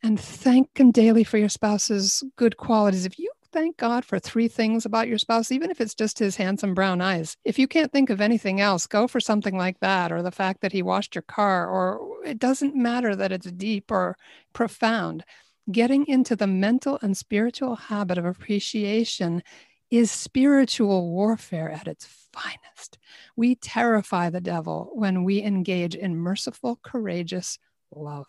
and 0.01 0.21
thank 0.21 0.79
him 0.79 0.93
daily 0.93 1.25
for 1.25 1.39
your 1.39 1.49
spouse's 1.49 2.23
good 2.37 2.57
qualities. 2.57 3.05
If 3.05 3.19
you 3.19 3.33
thank 3.53 3.77
God 3.77 4.05
for 4.05 4.19
three 4.19 4.49
things 4.49 4.85
about 4.85 5.09
your 5.09 5.19
spouse, 5.19 5.51
even 5.51 5.71
if 5.71 5.81
it's 5.81 5.95
just 5.95 6.19
his 6.19 6.37
handsome 6.37 6.75
brown 6.75 7.01
eyes. 7.01 7.37
If 7.45 7.59
you 7.59 7.67
can't 7.67 7.93
think 7.93 8.11
of 8.11 8.21
anything 8.21 8.61
else, 8.61 8.87
go 8.87 9.07
for 9.07 9.21
something 9.21 9.57
like 9.57 9.81
that, 9.81 10.13
or 10.13 10.23
the 10.23 10.31
fact 10.31 10.61
that 10.61 10.73
he 10.73 10.83
washed 10.83 11.15
your 11.15 11.23
car, 11.23 11.69
or 11.69 12.25
it 12.25 12.39
doesn't 12.39 12.75
matter 12.75 13.17
that 13.17 13.33
it's 13.33 13.51
deep 13.53 13.91
or 13.91 14.17
profound. 14.53 15.25
Getting 15.71 16.07
into 16.07 16.37
the 16.37 16.47
mental 16.47 16.99
and 17.03 17.17
spiritual 17.17 17.77
habit 17.77 18.19
of 18.19 18.25
appreciation 18.25 19.43
is 19.91 20.11
spiritual 20.11 21.11
warfare 21.11 21.71
at 21.71 21.89
its 21.89 22.07
finest. 22.33 22.99
We 23.37 23.55
terrify 23.55 24.31
the 24.31 24.41
devil 24.41 24.91
when 24.93 25.25
we 25.25 25.43
engage 25.43 25.95
in 25.95 26.17
merciful, 26.17 26.79
courageous 26.83 27.59
love. 27.95 28.27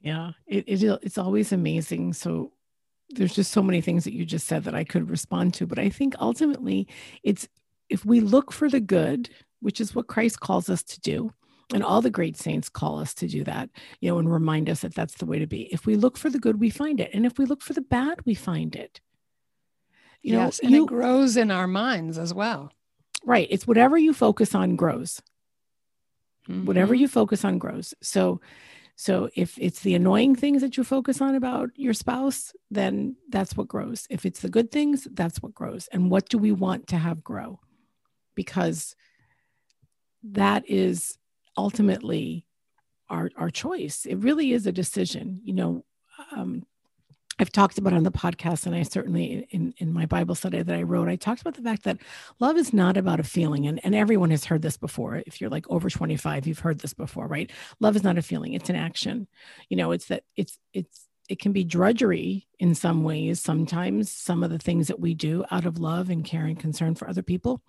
Yeah, 0.00 0.32
it, 0.46 0.64
it, 0.66 0.82
it's 1.02 1.18
always 1.18 1.52
amazing. 1.52 2.14
So 2.14 2.52
there's 3.14 3.34
just 3.34 3.52
so 3.52 3.62
many 3.62 3.80
things 3.80 4.04
that 4.04 4.14
you 4.14 4.24
just 4.24 4.46
said 4.46 4.64
that 4.64 4.74
I 4.74 4.84
could 4.84 5.10
respond 5.10 5.54
to. 5.54 5.66
But 5.66 5.78
I 5.78 5.88
think 5.88 6.14
ultimately 6.20 6.88
it's 7.22 7.48
if 7.88 8.04
we 8.04 8.20
look 8.20 8.52
for 8.52 8.68
the 8.68 8.80
good, 8.80 9.30
which 9.60 9.80
is 9.80 9.94
what 9.94 10.06
Christ 10.06 10.40
calls 10.40 10.70
us 10.70 10.82
to 10.84 11.00
do, 11.00 11.32
and 11.72 11.84
all 11.84 12.00
the 12.00 12.10
great 12.10 12.36
saints 12.36 12.68
call 12.68 12.98
us 12.98 13.14
to 13.14 13.28
do 13.28 13.44
that, 13.44 13.70
you 14.00 14.10
know, 14.10 14.18
and 14.18 14.32
remind 14.32 14.68
us 14.68 14.80
that 14.80 14.94
that's 14.94 15.14
the 15.14 15.26
way 15.26 15.38
to 15.38 15.46
be. 15.46 15.72
If 15.72 15.86
we 15.86 15.96
look 15.96 16.16
for 16.16 16.30
the 16.30 16.38
good, 16.38 16.58
we 16.58 16.70
find 16.70 17.00
it. 17.00 17.10
And 17.12 17.24
if 17.24 17.38
we 17.38 17.44
look 17.44 17.62
for 17.62 17.74
the 17.74 17.80
bad, 17.80 18.18
we 18.24 18.34
find 18.34 18.74
it. 18.74 19.00
You 20.22 20.34
yes, 20.34 20.62
know, 20.62 20.66
and 20.66 20.74
you, 20.74 20.84
it 20.84 20.88
grows 20.88 21.36
in 21.36 21.50
our 21.50 21.66
minds 21.66 22.18
as 22.18 22.34
well. 22.34 22.72
Right. 23.24 23.46
It's 23.50 23.66
whatever 23.66 23.96
you 23.96 24.12
focus 24.12 24.54
on 24.54 24.76
grows. 24.76 25.22
Mm-hmm. 26.48 26.64
Whatever 26.64 26.94
you 26.94 27.06
focus 27.06 27.44
on 27.44 27.58
grows. 27.58 27.94
So 28.02 28.40
so 29.00 29.30
if 29.34 29.56
it's 29.56 29.80
the 29.80 29.94
annoying 29.94 30.34
things 30.34 30.60
that 30.60 30.76
you 30.76 30.84
focus 30.84 31.22
on 31.22 31.34
about 31.34 31.70
your 31.74 31.94
spouse, 31.94 32.52
then 32.70 33.16
that's 33.30 33.56
what 33.56 33.66
grows. 33.66 34.06
If 34.10 34.26
it's 34.26 34.40
the 34.40 34.50
good 34.50 34.70
things, 34.70 35.08
that's 35.12 35.42
what 35.42 35.54
grows. 35.54 35.88
And 35.90 36.10
what 36.10 36.28
do 36.28 36.36
we 36.36 36.52
want 36.52 36.88
to 36.88 36.98
have 36.98 37.24
grow? 37.24 37.60
Because 38.34 38.94
that 40.22 40.68
is 40.68 41.16
ultimately 41.56 42.44
our 43.08 43.30
our 43.38 43.48
choice. 43.48 44.04
It 44.04 44.16
really 44.16 44.52
is 44.52 44.66
a 44.66 44.72
decision. 44.72 45.40
You 45.44 45.54
know, 45.54 45.84
um, 46.36 46.66
I've 47.40 47.50
talked 47.50 47.78
about 47.78 47.94
on 47.94 48.02
the 48.02 48.12
podcast, 48.12 48.66
and 48.66 48.74
I 48.74 48.82
certainly 48.82 49.46
in, 49.48 49.72
in 49.78 49.94
my 49.94 50.04
Bible 50.04 50.34
study 50.34 50.60
that 50.60 50.76
I 50.76 50.82
wrote, 50.82 51.08
I 51.08 51.16
talked 51.16 51.40
about 51.40 51.54
the 51.54 51.62
fact 51.62 51.84
that 51.84 51.96
love 52.38 52.58
is 52.58 52.74
not 52.74 52.98
about 52.98 53.18
a 53.18 53.22
feeling. 53.22 53.66
And, 53.66 53.80
and 53.82 53.94
everyone 53.94 54.30
has 54.30 54.44
heard 54.44 54.60
this 54.60 54.76
before. 54.76 55.22
If 55.26 55.40
you're 55.40 55.48
like 55.48 55.64
over 55.70 55.88
25, 55.88 56.46
you've 56.46 56.58
heard 56.58 56.80
this 56.80 56.92
before, 56.92 57.26
right? 57.26 57.50
Love 57.80 57.96
is 57.96 58.04
not 58.04 58.18
a 58.18 58.22
feeling, 58.22 58.52
it's 58.52 58.68
an 58.68 58.76
action. 58.76 59.26
You 59.70 59.78
know, 59.78 59.92
it's 59.92 60.04
that 60.08 60.24
it's 60.36 60.58
it's 60.74 61.06
it 61.30 61.38
can 61.38 61.52
be 61.52 61.64
drudgery 61.64 62.46
in 62.58 62.74
some 62.74 63.04
ways, 63.04 63.40
sometimes 63.40 64.12
some 64.12 64.42
of 64.42 64.50
the 64.50 64.58
things 64.58 64.88
that 64.88 65.00
we 65.00 65.14
do 65.14 65.42
out 65.50 65.64
of 65.64 65.78
love 65.78 66.10
and 66.10 66.22
care 66.22 66.44
and 66.44 66.60
concern 66.60 66.94
for 66.94 67.08
other 67.08 67.22
people. 67.22 67.62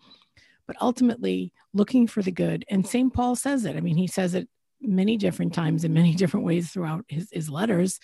But 0.68 0.76
ultimately 0.82 1.54
looking 1.74 2.08
for 2.08 2.22
the 2.22 2.32
good. 2.32 2.66
And 2.70 2.86
St. 2.86 3.14
Paul 3.14 3.38
says 3.38 3.64
it. 3.64 3.78
I 3.78 3.80
mean, 3.80 3.96
he 3.96 4.08
says 4.08 4.36
it 4.36 4.50
many 4.82 5.16
different 5.16 5.54
times 5.54 5.86
in 5.86 5.94
many 5.94 6.14
different 6.16 6.46
ways 6.46 6.72
throughout 6.72 7.06
his, 7.08 7.30
his 7.32 7.50
letters. 7.50 8.02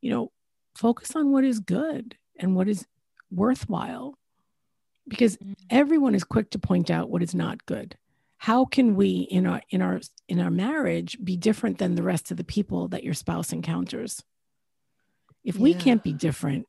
You 0.00 0.10
know, 0.10 0.32
focus 0.74 1.14
on 1.16 1.32
what 1.32 1.44
is 1.44 1.60
good 1.60 2.16
and 2.38 2.54
what 2.54 2.68
is 2.68 2.86
worthwhile 3.30 4.18
because 5.08 5.36
mm. 5.36 5.54
everyone 5.68 6.14
is 6.14 6.24
quick 6.24 6.50
to 6.50 6.58
point 6.58 6.90
out 6.90 7.10
what 7.10 7.22
is 7.22 7.34
not 7.34 7.64
good 7.66 7.96
how 8.38 8.64
can 8.64 8.96
we 8.96 9.28
in 9.30 9.46
our 9.46 9.60
in 9.68 9.82
our 9.82 10.00
in 10.28 10.40
our 10.40 10.50
marriage 10.50 11.18
be 11.22 11.36
different 11.36 11.78
than 11.78 11.94
the 11.94 12.02
rest 12.02 12.30
of 12.30 12.36
the 12.36 12.44
people 12.44 12.88
that 12.88 13.04
your 13.04 13.14
spouse 13.14 13.52
encounters 13.52 14.22
if 15.44 15.56
we 15.56 15.72
yeah. 15.72 15.78
can't 15.78 16.02
be 16.02 16.12
different 16.12 16.66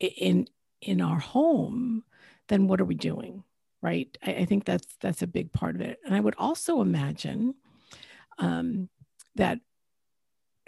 in 0.00 0.46
in 0.80 1.00
our 1.00 1.18
home 1.18 2.02
then 2.48 2.66
what 2.66 2.80
are 2.80 2.86
we 2.86 2.94
doing 2.94 3.44
right 3.82 4.16
I, 4.22 4.32
I, 4.32 4.44
think 4.44 4.64
that's 4.64 4.96
that's 5.00 5.22
a 5.22 5.26
big 5.26 5.52
part 5.52 5.74
of 5.74 5.80
it 5.82 5.98
and 6.04 6.14
i 6.14 6.20
would 6.20 6.34
also 6.38 6.80
imagine 6.80 7.54
um, 8.38 8.88
that 9.36 9.60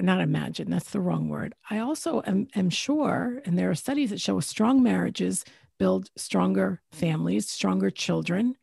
not 0.00 0.20
imagine, 0.20 0.70
that's 0.70 0.90
the 0.90 1.00
wrong 1.00 1.28
word. 1.28 1.54
I 1.70 1.78
also 1.78 2.22
am, 2.26 2.48
am 2.54 2.70
sure, 2.70 3.40
and 3.44 3.58
there 3.58 3.70
are 3.70 3.74
studies 3.74 4.10
that 4.10 4.20
show 4.20 4.40
strong 4.40 4.82
marriages 4.82 5.44
build 5.78 6.10
stronger 6.16 6.80
families, 6.92 7.48
stronger 7.48 7.90
children. 7.90 8.56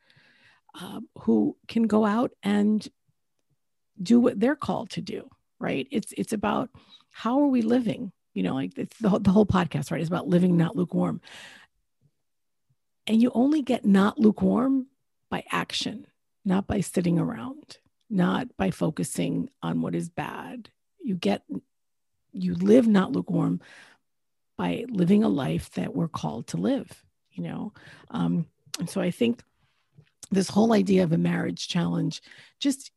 uh, 0.80 1.00
who 1.20 1.56
can 1.68 1.84
go 1.84 2.06
out 2.06 2.32
and 2.42 2.88
do 4.02 4.20
what 4.20 4.40
they're 4.40 4.56
called 4.56 4.90
to 4.90 5.02
do 5.02 5.30
right 5.60 5.88
it's 5.92 6.13
it's 6.18 6.34
about 6.34 6.70
how 7.12 7.40
are 7.42 7.48
we 7.48 7.62
living 7.62 8.12
you 8.34 8.42
know 8.44 8.56
like 8.56 8.78
it's 8.78 8.98
the, 8.98 9.20
the 9.20 9.32
whole 9.32 9.46
podcast 9.46 9.92
right 9.92 10.02
is 10.02 10.08
about 10.08 10.28
living 10.28 10.58
not 10.58 10.75
lukewarm 10.75 11.22
and 13.06 13.22
you 13.22 13.32
only 13.34 13.62
get 13.62 13.86
not 13.86 14.18
lukewarm 14.20 14.88
by 15.30 15.44
action 15.52 16.08
not 16.44 16.66
by 16.68 16.82
sitting 16.82 17.20
around 17.20 17.78
not 18.10 18.48
by 18.58 18.72
focusing 18.72 19.50
on 19.62 19.82
what 19.82 19.96
is 19.96 20.10
bad 20.10 20.70
you 21.03 21.15
get 21.15 21.43
you 22.31 22.55
live 22.55 22.88
not 22.88 23.12
lukewarm 23.12 23.60
by 24.57 24.86
living 24.89 25.24
a 25.24 25.29
life 25.29 25.72
that 25.72 25.95
we're 25.95 26.07
called 26.07 26.48
to 26.48 26.57
live 26.57 27.03
you 27.31 27.43
know 27.43 27.74
um, 28.12 28.45
and 28.79 28.89
so 28.89 29.01
i 29.01 29.12
think 29.12 29.41
this 30.31 30.50
whole 30.50 30.74
idea 30.74 31.03
of 31.03 31.12
a 31.12 31.17
marriage 31.17 31.67
challenge 31.67 32.22
just 32.60 32.91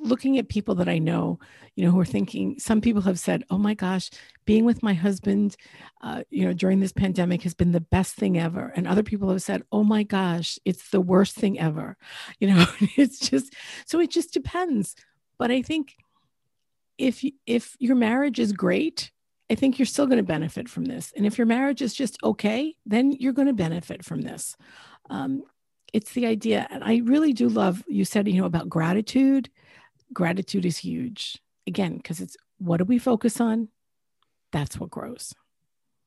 looking 0.00 0.38
at 0.38 0.48
people 0.48 0.74
that 0.76 0.88
I 0.88 0.98
know, 0.98 1.38
you 1.74 1.84
know, 1.84 1.90
who 1.90 2.00
are 2.00 2.04
thinking, 2.04 2.58
some 2.58 2.80
people 2.80 3.02
have 3.02 3.18
said, 3.18 3.44
oh 3.50 3.58
my 3.58 3.74
gosh, 3.74 4.10
being 4.44 4.64
with 4.64 4.82
my 4.82 4.94
husband, 4.94 5.56
uh, 6.02 6.22
you 6.30 6.44
know, 6.44 6.52
during 6.52 6.80
this 6.80 6.92
pandemic 6.92 7.42
has 7.42 7.54
been 7.54 7.72
the 7.72 7.80
best 7.80 8.14
thing 8.14 8.38
ever. 8.38 8.72
And 8.74 8.86
other 8.86 9.02
people 9.02 9.30
have 9.30 9.42
said, 9.42 9.62
oh 9.72 9.84
my 9.84 10.02
gosh, 10.02 10.58
it's 10.64 10.90
the 10.90 11.00
worst 11.00 11.34
thing 11.34 11.58
ever. 11.58 11.96
You 12.38 12.48
know, 12.48 12.66
it's 12.96 13.18
just, 13.18 13.54
so 13.86 14.00
it 14.00 14.10
just 14.10 14.32
depends. 14.32 14.94
But 15.38 15.50
I 15.50 15.62
think 15.62 15.96
if, 16.98 17.24
if 17.46 17.76
your 17.78 17.96
marriage 17.96 18.38
is 18.38 18.52
great, 18.52 19.10
I 19.50 19.54
think 19.54 19.78
you're 19.78 19.86
still 19.86 20.06
going 20.06 20.18
to 20.18 20.22
benefit 20.24 20.68
from 20.68 20.84
this. 20.84 21.12
And 21.16 21.26
if 21.26 21.38
your 21.38 21.46
marriage 21.46 21.82
is 21.82 21.94
just 21.94 22.16
okay, 22.22 22.74
then 22.86 23.12
you're 23.12 23.32
going 23.32 23.48
to 23.48 23.54
benefit 23.54 24.04
from 24.04 24.22
this. 24.22 24.56
Um, 25.10 25.42
it's 25.94 26.12
the 26.12 26.26
idea 26.26 26.66
and 26.70 26.82
i 26.82 27.00
really 27.04 27.32
do 27.32 27.48
love 27.48 27.84
you 27.86 28.04
said 28.04 28.28
you 28.28 28.40
know 28.40 28.46
about 28.46 28.68
gratitude. 28.68 29.48
Gratitude 30.12 30.66
is 30.66 30.76
huge. 30.76 31.40
Again 31.66 31.96
because 31.96 32.20
it's 32.20 32.36
what 32.58 32.78
do 32.78 32.84
we 32.84 32.98
focus 32.98 33.40
on? 33.40 33.68
That's 34.52 34.78
what 34.78 34.90
grows. 34.90 35.32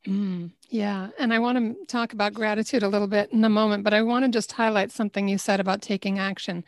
Mm, 0.08 0.51
yeah 0.70 1.10
and 1.20 1.34
i 1.34 1.39
want 1.39 1.58
to 1.58 1.86
talk 1.88 2.13
about 2.13 2.34
gratitude 2.34 2.84
a 2.84 2.88
little 2.88 3.08
bit 3.08 3.29
in 3.32 3.44
a 3.44 3.50
moment 3.50 3.84
but 3.84 3.94
i 3.94 4.01
want 4.01 4.24
to 4.24 4.32
just 4.32 4.53
highlight 4.53 4.89
something 4.89 5.27
you 5.27 5.38
said 5.38 5.60
about 5.60 5.82
taking 5.82 6.17
action 6.17 6.63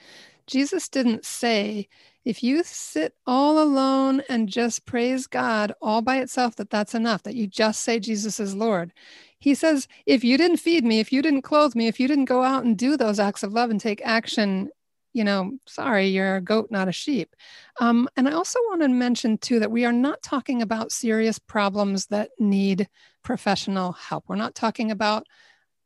jesus 0.49 0.89
didn't 0.89 1.23
say 1.23 1.87
if 2.25 2.43
you 2.43 2.61
sit 2.63 3.13
all 3.25 3.61
alone 3.61 4.21
and 4.27 4.49
just 4.49 4.85
praise 4.85 5.27
god 5.27 5.71
all 5.81 6.01
by 6.01 6.17
itself 6.17 6.55
that 6.55 6.69
that's 6.69 6.93
enough 6.93 7.23
that 7.23 7.35
you 7.35 7.47
just 7.47 7.81
say 7.83 7.99
jesus 7.99 8.39
is 8.39 8.53
lord 8.55 8.91
he 9.39 9.55
says, 9.55 9.87
if 10.05 10.23
you 10.23 10.37
didn't 10.37 10.57
feed 10.57 10.83
me, 10.83 10.99
if 10.99 11.13
you 11.13 11.21
didn't 11.21 11.43
clothe 11.43 11.73
me, 11.73 11.87
if 11.87 11.99
you 11.99 12.07
didn't 12.07 12.25
go 12.25 12.43
out 12.43 12.65
and 12.65 12.77
do 12.77 12.97
those 12.97 13.19
acts 13.19 13.41
of 13.41 13.53
love 13.53 13.69
and 13.69 13.79
take 13.79 14.01
action, 14.03 14.69
you 15.13 15.23
know, 15.23 15.53
sorry, 15.65 16.07
you're 16.07 16.35
a 16.35 16.41
goat, 16.41 16.67
not 16.69 16.89
a 16.89 16.91
sheep. 16.91 17.35
Um, 17.79 18.09
and 18.17 18.27
I 18.27 18.33
also 18.33 18.59
want 18.67 18.81
to 18.81 18.89
mention, 18.89 19.37
too, 19.37 19.59
that 19.59 19.71
we 19.71 19.85
are 19.85 19.93
not 19.93 20.21
talking 20.21 20.61
about 20.61 20.91
serious 20.91 21.39
problems 21.39 22.07
that 22.07 22.31
need 22.37 22.89
professional 23.23 23.93
help. 23.93 24.25
We're 24.27 24.35
not 24.35 24.55
talking 24.55 24.91
about 24.91 25.25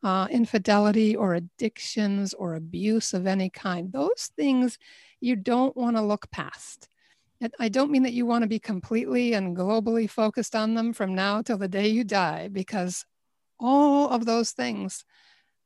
uh, 0.03 0.27
infidelity 0.29 1.15
or 1.15 1.33
addictions 1.33 2.33
or 2.33 2.55
abuse 2.55 3.13
of 3.13 3.25
any 3.25 3.49
kind. 3.49 3.91
Those 3.91 4.31
things 4.35 4.77
you 5.21 5.35
don't 5.35 5.75
want 5.77 5.95
to 5.95 6.01
look 6.01 6.29
past. 6.31 6.89
I 7.59 7.69
don't 7.69 7.91
mean 7.91 8.03
that 8.03 8.13
you 8.13 8.25
want 8.25 8.43
to 8.43 8.47
be 8.47 8.59
completely 8.59 9.33
and 9.33 9.55
globally 9.55 10.09
focused 10.09 10.55
on 10.55 10.75
them 10.75 10.93
from 10.93 11.13
now 11.13 11.41
till 11.41 11.57
the 11.57 11.67
day 11.67 11.87
you 11.87 12.03
die, 12.05 12.47
because 12.47 13.05
all 13.59 14.09
of 14.09 14.25
those 14.25 14.51
things 14.51 15.03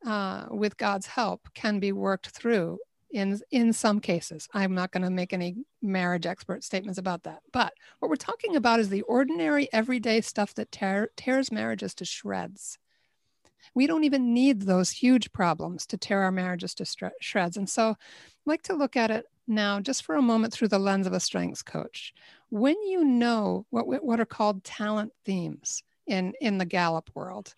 uh, 0.05 0.45
with 0.49 0.77
God's 0.77 1.05
help 1.05 1.47
can 1.53 1.79
be 1.79 1.91
worked 1.91 2.29
through 2.29 2.79
in 3.11 3.39
in 3.51 3.73
some 3.73 3.99
cases. 3.99 4.47
I'm 4.53 4.73
not 4.73 4.91
going 4.91 5.03
to 5.03 5.09
make 5.09 5.33
any 5.33 5.57
marriage 5.81 6.25
expert 6.25 6.63
statements 6.63 6.97
about 6.97 7.23
that. 7.23 7.41
But 7.53 7.73
what 7.99 8.09
we're 8.09 8.15
talking 8.15 8.55
about 8.55 8.79
is 8.79 8.89
the 8.89 9.03
ordinary 9.03 9.69
everyday 9.71 10.21
stuff 10.21 10.53
that 10.55 10.71
tear, 10.71 11.09
tears 11.15 11.51
marriages 11.51 11.93
to 11.95 12.05
shreds. 12.05 12.79
We 13.73 13.87
don't 13.87 14.03
even 14.03 14.33
need 14.33 14.61
those 14.61 14.89
huge 14.89 15.31
problems 15.31 15.85
to 15.87 15.97
tear 15.97 16.21
our 16.23 16.31
marriages 16.31 16.73
to 16.75 17.11
shreds. 17.19 17.57
And 17.57 17.69
so 17.69 17.89
I'd 17.89 17.97
like 18.45 18.63
to 18.63 18.75
look 18.75 18.95
at 18.95 19.11
it 19.11 19.25
now 19.47 19.79
just 19.79 20.03
for 20.03 20.15
a 20.15 20.21
moment 20.21 20.53
through 20.53 20.67
the 20.67 20.79
lens 20.79 21.07
of 21.07 21.13
a 21.13 21.19
strengths 21.19 21.63
coach. 21.63 22.13
When 22.49 22.75
you 22.83 23.03
know 23.03 23.65
what 23.69 23.87
what 24.03 24.19
are 24.19 24.25
called 24.25 24.63
talent 24.63 25.13
themes 25.25 25.83
in 26.05 26.33
in 26.41 26.57
the 26.57 26.65
Gallup 26.65 27.09
world, 27.13 27.53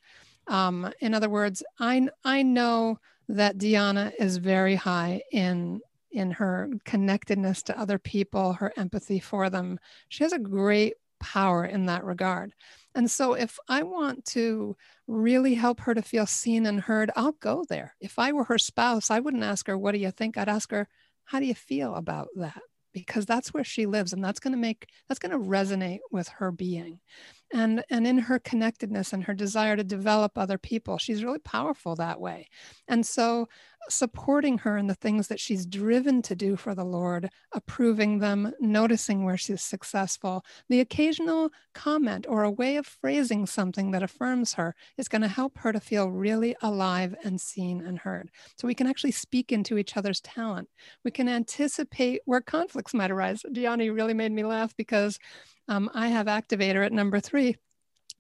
um, 0.48 0.92
in 1.00 1.14
other 1.14 1.30
words, 1.30 1.64
I, 1.80 2.10
I 2.26 2.42
know 2.42 3.00
that 3.30 3.60
Deanna 3.60 4.12
is 4.20 4.38
very 4.38 4.76
high 4.76 5.22
in 5.32 5.82
in 6.12 6.32
her 6.32 6.72
connectedness 6.86 7.62
to 7.62 7.80
other 7.80 8.00
people, 8.00 8.54
her 8.54 8.74
empathy 8.76 9.20
for 9.20 9.52
them. 9.52 9.80
She 10.10 10.24
has 10.24 10.34
a 10.34 10.40
great 10.40 10.96
power 11.20 11.66
in 11.66 11.86
that 11.86 12.04
regard. 12.04 12.56
And 12.96 13.10
so 13.10 13.34
if 13.34 13.60
I 13.68 13.84
want 13.84 14.26
to 14.28 14.76
really 15.08 15.56
help 15.56 15.82
her 15.82 15.94
to 15.94 16.02
feel 16.02 16.26
seen 16.26 16.66
and 16.66 16.82
heard, 16.82 17.12
I'll 17.16 17.34
go 17.34 17.64
there. 17.70 17.96
If 18.02 18.18
I 18.18 18.32
were 18.32 18.46
her 18.46 18.58
spouse, 18.58 19.12
I 19.12 19.20
wouldn't 19.20 19.44
ask 19.44 19.68
her, 19.68 19.78
What 19.78 19.92
do 19.94 20.00
you 20.00 20.12
think? 20.12 20.38
I'd 20.38 20.50
ask 20.50 20.72
her, 20.72 20.88
How 21.26 21.40
do 21.40 21.46
you 21.46 21.56
feel 21.56 21.96
about 21.96 22.30
that? 22.36 22.62
Because 22.94 23.26
that's 23.26 23.54
where 23.54 23.64
she 23.64 23.86
lives 23.86 24.14
and 24.14 24.24
that's 24.24 24.40
going 24.40 24.54
to 24.54 24.58
make, 24.58 24.88
that's 25.08 25.20
going 25.20 25.32
to 25.32 25.50
resonate 25.50 26.00
with 26.12 26.28
her 26.30 26.52
being 26.52 27.00
and 27.54 27.84
and 27.90 28.06
in 28.06 28.18
her 28.18 28.40
connectedness 28.40 29.14
and 29.14 29.24
her 29.24 29.34
desire 29.34 29.76
to 29.76 29.84
develop 29.84 30.38
other 30.38 30.58
people 30.58 30.98
she's 30.98 31.24
really 31.24 31.40
powerful 31.40 31.96
that 31.96 32.20
way 32.20 32.48
and 32.88 33.06
so 33.06 33.48
supporting 33.88 34.60
her 34.60 34.78
in 34.78 34.88
the 34.88 34.96
things 34.96 35.28
that 35.28 35.40
she's 35.40 35.66
driven 35.66 36.22
to 36.22 36.36
do 36.36 36.56
for 36.56 36.76
the 36.76 36.84
Lord, 36.84 37.30
approving 37.54 38.20
them, 38.20 38.54
noticing 38.60 39.24
where 39.24 39.38
she's 39.38 39.62
successful. 39.62 40.44
The 40.68 40.80
occasional 40.80 41.50
comment 41.74 42.26
or 42.28 42.44
a 42.44 42.52
way 42.52 42.76
of 42.76 42.86
phrasing 42.86 43.46
something 43.46 43.92
that 43.92 44.04
affirms 44.04 44.54
her 44.54 44.76
is 44.98 45.08
going 45.08 45.22
to 45.22 45.28
help 45.28 45.60
her 45.60 45.72
to 45.72 45.80
feel 45.80 46.12
really 46.12 46.56
alive 46.62 47.16
and 47.24 47.40
seen 47.40 47.82
and 47.82 48.00
heard. 48.00 48.30
So 48.58 48.68
we 48.68 48.76
can 48.76 48.88
actually 48.88 49.12
speak 49.12 49.52
into 49.52 49.78
each 49.78 49.96
other's 49.96 50.22
talent. 50.22 50.70
We 51.04 51.12
can 51.12 51.30
anticipate 51.30 52.22
where 52.26 52.42
conflicts 52.42 52.94
might 52.94 53.12
arise. 53.12 53.44
Deanna 53.44 53.94
really 53.94 54.14
made 54.14 54.32
me 54.32 54.44
laugh 54.44 54.76
because 54.76 55.20
um, 55.70 55.90
I 55.94 56.10
have 56.10 56.26
activator 56.28 56.86
at 56.86 56.92
number 56.92 57.20
three 57.20 57.56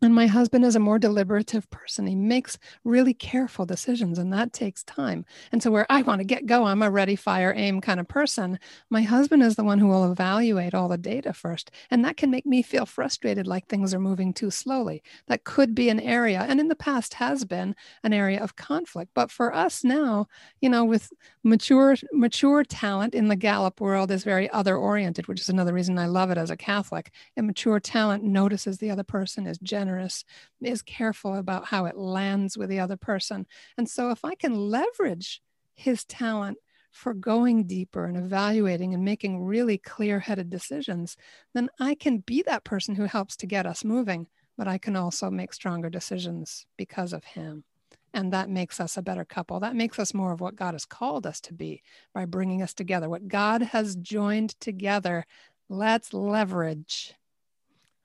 and 0.01 0.15
my 0.15 0.27
husband 0.27 0.63
is 0.63 0.77
a 0.77 0.79
more 0.79 0.97
deliberative 0.97 1.69
person. 1.71 2.07
He 2.07 2.15
makes 2.15 2.57
really 2.85 3.13
careful 3.13 3.65
decisions, 3.65 4.17
and 4.17 4.31
that 4.31 4.53
takes 4.53 4.83
time. 4.83 5.25
And 5.51 5.61
so, 5.61 5.71
where 5.71 5.85
I 5.89 6.03
want 6.03 6.19
to 6.19 6.25
get 6.25 6.45
go, 6.45 6.63
I'm 6.63 6.81
a 6.81 6.89
ready, 6.89 7.17
fire, 7.17 7.53
aim 7.55 7.81
kind 7.81 7.99
of 7.99 8.07
person. 8.07 8.59
My 8.89 9.01
husband 9.01 9.43
is 9.43 9.57
the 9.57 9.63
one 9.63 9.77
who 9.77 9.87
will 9.87 10.09
evaluate 10.09 10.73
all 10.73 10.87
the 10.87 10.97
data 10.97 11.33
first. 11.33 11.71
And 11.91 12.05
that 12.05 12.15
can 12.15 12.31
make 12.31 12.45
me 12.45 12.61
feel 12.61 12.85
frustrated, 12.85 13.45
like 13.45 13.67
things 13.67 13.93
are 13.93 13.99
moving 13.99 14.33
too 14.33 14.51
slowly. 14.51 15.03
That 15.27 15.43
could 15.43 15.75
be 15.75 15.89
an 15.89 15.99
area, 15.99 16.45
and 16.47 16.61
in 16.61 16.69
the 16.69 16.75
past 16.75 17.15
has 17.15 17.43
been 17.43 17.75
an 18.03 18.13
area 18.13 18.41
of 18.41 18.55
conflict. 18.55 19.11
But 19.13 19.31
for 19.31 19.53
us 19.53 19.83
now, 19.83 20.27
you 20.61 20.69
know, 20.69 20.85
with 20.85 21.11
mature, 21.43 21.97
mature 22.13 22.63
talent 22.63 23.13
in 23.13 23.27
the 23.27 23.35
Gallup 23.35 23.81
world 23.81 24.11
is 24.11 24.23
very 24.23 24.49
other 24.51 24.77
oriented, 24.77 25.27
which 25.27 25.41
is 25.41 25.49
another 25.49 25.73
reason 25.73 25.99
I 25.99 26.05
love 26.05 26.31
it 26.31 26.37
as 26.37 26.49
a 26.49 26.55
Catholic. 26.57 27.11
And 27.35 27.47
mature 27.47 27.81
talent 27.81 28.23
notices 28.23 28.77
the 28.77 28.91
other 28.91 29.03
person, 29.03 29.45
is 29.45 29.57
generous 29.57 29.88
generous, 29.89 30.23
is 30.61 30.81
careful 30.81 31.35
about 31.35 31.65
how 31.65 31.85
it 31.85 31.97
lands 31.97 32.57
with 32.57 32.69
the 32.69 32.79
other 32.79 32.97
person. 32.97 33.47
And 33.77 33.89
so 33.89 34.11
if 34.11 34.23
I 34.23 34.35
can 34.35 34.55
leverage 34.55 35.41
his 35.75 36.03
talent 36.03 36.57
for 36.91 37.13
going 37.13 37.65
deeper 37.65 38.05
and 38.05 38.17
evaluating 38.17 38.93
and 38.93 39.03
making 39.03 39.43
really 39.43 39.77
clear 39.77 40.19
headed 40.19 40.49
decisions, 40.49 41.17
then 41.53 41.69
I 41.79 41.95
can 41.95 42.19
be 42.19 42.43
that 42.43 42.63
person 42.63 42.95
who 42.95 43.05
helps 43.05 43.35
to 43.37 43.47
get 43.47 43.65
us 43.65 43.83
moving, 43.83 44.27
but 44.57 44.67
I 44.67 44.77
can 44.77 44.95
also 44.95 45.29
make 45.29 45.53
stronger 45.53 45.89
decisions 45.89 46.65
because 46.77 47.13
of 47.13 47.23
him. 47.23 47.63
And 48.11 48.33
that 48.33 48.49
makes 48.49 48.79
us 48.79 48.97
a 48.97 49.03
better 49.03 49.23
couple. 49.23 49.59
That 49.59 49.75
makes 49.75 49.99
us 49.99 50.15
more 50.15 50.33
of 50.33 50.41
what 50.41 50.55
God 50.55 50.73
has 50.73 50.85
called 50.85 51.27
us 51.27 51.39
to 51.41 51.53
be 51.53 51.83
by 52.13 52.25
bringing 52.25 52.61
us 52.61 52.73
together. 52.73 53.07
What 53.07 53.27
God 53.27 53.61
has 53.61 53.95
joined 53.95 54.59
together, 54.59 55.25
let's 55.69 56.11
leverage. 56.11 57.13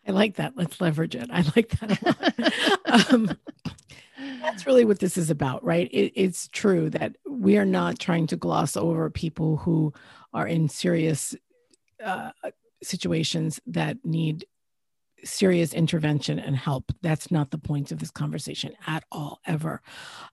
I 0.07 0.13
like 0.13 0.37
that. 0.37 0.55
Let's 0.57 0.81
leverage 0.81 1.15
it. 1.15 1.31
I 1.33 1.45
like 1.57 1.71
that 1.81 2.53
um, 2.87 3.37
that's 4.45 4.67
really 4.67 4.85
what 4.85 4.99
this 4.99 5.17
is 5.17 5.31
about, 5.31 5.65
right? 5.65 5.89
It, 5.93 6.13
it's 6.15 6.49
true 6.49 6.91
that 6.91 7.17
we 7.29 7.57
are 7.57 7.65
not 7.65 7.99
trying 7.99 8.27
to 8.29 8.37
gloss 8.37 8.77
over 8.77 9.11
people 9.11 9.57
who 9.59 9.93
are 10.33 10.47
in 10.47 10.69
serious 10.69 11.35
uh, 12.03 12.31
situations 12.83 13.61
that 13.67 13.99
need 14.05 14.45
serious 15.25 15.73
intervention 15.73 16.39
and 16.39 16.55
help. 16.55 16.93
That's 17.01 17.31
not 17.31 17.51
the 17.51 17.59
point 17.59 17.91
of 17.93 17.99
this 17.99 18.11
conversation 18.11 18.73
at 18.87 19.05
all, 19.11 19.41
ever. 19.47 19.81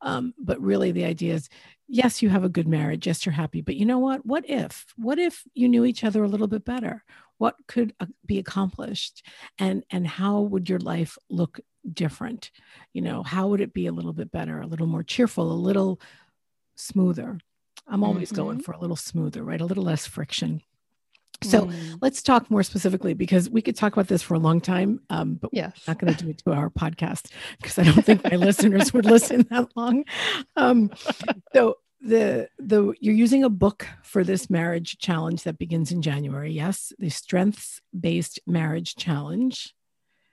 Um, 0.02 0.34
but 0.38 0.62
really, 0.62 0.92
the 0.92 1.06
idea 1.06 1.34
is 1.34 1.50
yes, 1.88 2.22
you 2.22 2.30
have 2.30 2.44
a 2.44 2.50
good 2.50 2.68
marriage. 2.68 3.08
Yes, 3.08 3.26
you're 3.26 3.34
happy. 3.34 3.62
But 3.62 3.76
you 3.76 3.86
know 3.86 4.00
what? 4.00 4.26
What 4.26 4.50
if? 4.50 4.86
What 4.98 5.20
if 5.20 5.44
you 5.54 5.70
knew 5.70 5.86
each 5.86 6.04
other 6.04 6.24
a 6.24 6.28
little 6.28 6.48
bit 6.48 6.66
better? 6.66 7.04
What 7.42 7.56
could 7.68 7.96
uh, 8.00 8.06
be 8.24 8.38
accomplished? 8.38 9.26
And, 9.58 9.84
and 9.90 10.06
how 10.06 10.42
would 10.42 10.70
your 10.70 10.78
life 10.78 11.18
look 11.28 11.60
different? 11.92 12.52
You 12.94 13.02
know, 13.02 13.24
how 13.24 13.48
would 13.48 13.62
it 13.62 13.74
be 13.74 13.88
a 13.88 13.92
little 13.92 14.14
bit 14.14 14.32
better, 14.32 14.62
a 14.62 14.68
little 14.68 14.86
more 14.86 15.02
cheerful, 15.02 15.52
a 15.52 15.54
little 15.54 16.00
smoother? 16.76 17.40
I'm 17.88 18.04
always 18.04 18.28
mm-hmm. 18.28 18.44
going 18.44 18.60
for 18.60 18.74
a 18.74 18.78
little 18.78 18.96
smoother, 18.96 19.44
right? 19.44 19.60
A 19.60 19.66
little 19.66 19.84
less 19.84 20.06
friction. 20.06 20.62
So 21.42 21.66
mm. 21.66 21.98
let's 22.00 22.22
talk 22.22 22.52
more 22.52 22.62
specifically 22.62 23.16
because 23.16 23.50
we 23.50 23.64
could 23.64 23.76
talk 23.76 23.94
about 23.94 24.08
this 24.08 24.22
for 24.22 24.36
a 24.36 24.40
long 24.40 24.62
time, 24.62 25.02
um, 25.10 25.40
but 25.42 25.50
yes. 25.52 25.74
we're 25.88 25.94
not 25.94 26.00
going 26.00 26.14
to 26.14 26.24
do 26.24 26.30
a 26.30 26.34
two-hour 26.36 26.70
podcast 26.70 27.32
because 27.58 27.80
I 27.80 27.84
don't 27.84 28.06
think 28.06 28.24
my 28.24 28.38
listeners 28.38 28.94
would 28.94 29.08
listen 29.08 29.48
that 29.50 29.76
long. 29.76 30.06
Um, 30.56 30.92
so 31.54 31.78
the 32.02 32.50
the 32.58 32.94
you're 33.00 33.14
using 33.14 33.44
a 33.44 33.50
book 33.50 33.88
for 34.04 34.24
this 34.24 34.50
marriage 34.50 34.98
challenge 34.98 35.44
that 35.44 35.58
begins 35.58 35.92
in 35.92 36.02
January. 36.02 36.52
Yes, 36.52 36.92
the 36.98 37.10
Strengths 37.10 37.82
Based 37.98 38.40
Marriage 38.46 38.96
Challenge. 38.96 39.74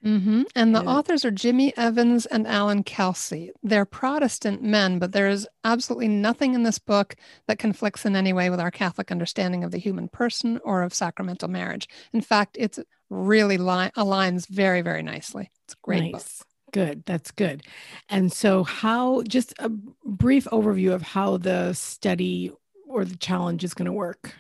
Mm-hmm. 0.05 0.43
And 0.55 0.77
the 0.77 0.85
authors 0.85 1.25
are 1.25 1.31
Jimmy 1.33 1.77
Evans 1.77 2.25
and 2.27 2.47
Alan 2.47 2.85
Kelsey. 2.85 3.51
They're 3.65 3.85
Protestant 3.85 4.63
men, 4.63 5.01
but 5.01 5.11
there 5.11 5.29
is 5.29 5.49
absolutely 5.65 6.07
nothing 6.07 6.55
in 6.55 6.63
this 6.63 6.79
book 6.79 7.17
that 7.49 7.59
conflicts 7.59 8.07
in 8.07 8.15
any 8.15 8.33
way 8.33 8.49
with 8.49 8.61
our 8.61 8.71
Catholic 8.71 9.11
understanding 9.11 9.65
of 9.65 9.73
the 9.73 9.79
human 9.79 10.09
person 10.09 10.61
or 10.63 10.83
of 10.83 10.95
sacramental 10.95 11.49
marriage. 11.49 11.89
In 12.13 12.21
fact, 12.21 12.57
it's 12.61 12.79
really 13.11 13.59
li- 13.59 13.91
aligns 13.97 14.47
very, 14.47 14.83
very 14.83 15.03
nicely. 15.03 15.51
It's 15.65 15.75
a 15.75 15.79
great 15.83 16.13
nice. 16.13 16.39
book. 16.39 16.48
Good. 16.73 17.05
That's 17.07 17.31
good. 17.31 17.63
And 18.09 18.33
so, 18.33 18.65
how, 18.65 19.23
just 19.23 19.55
a 19.59 19.69
brief 19.69 20.45
overview 20.47 20.93
of 20.93 21.03
how 21.03 21.39
the 21.39 21.73
study 21.73 22.53
or 22.87 23.05
the 23.05 23.17
challenge 23.17 23.65
is 23.65 23.75
going 23.75 23.87
to 23.87 23.93
work. 23.93 24.35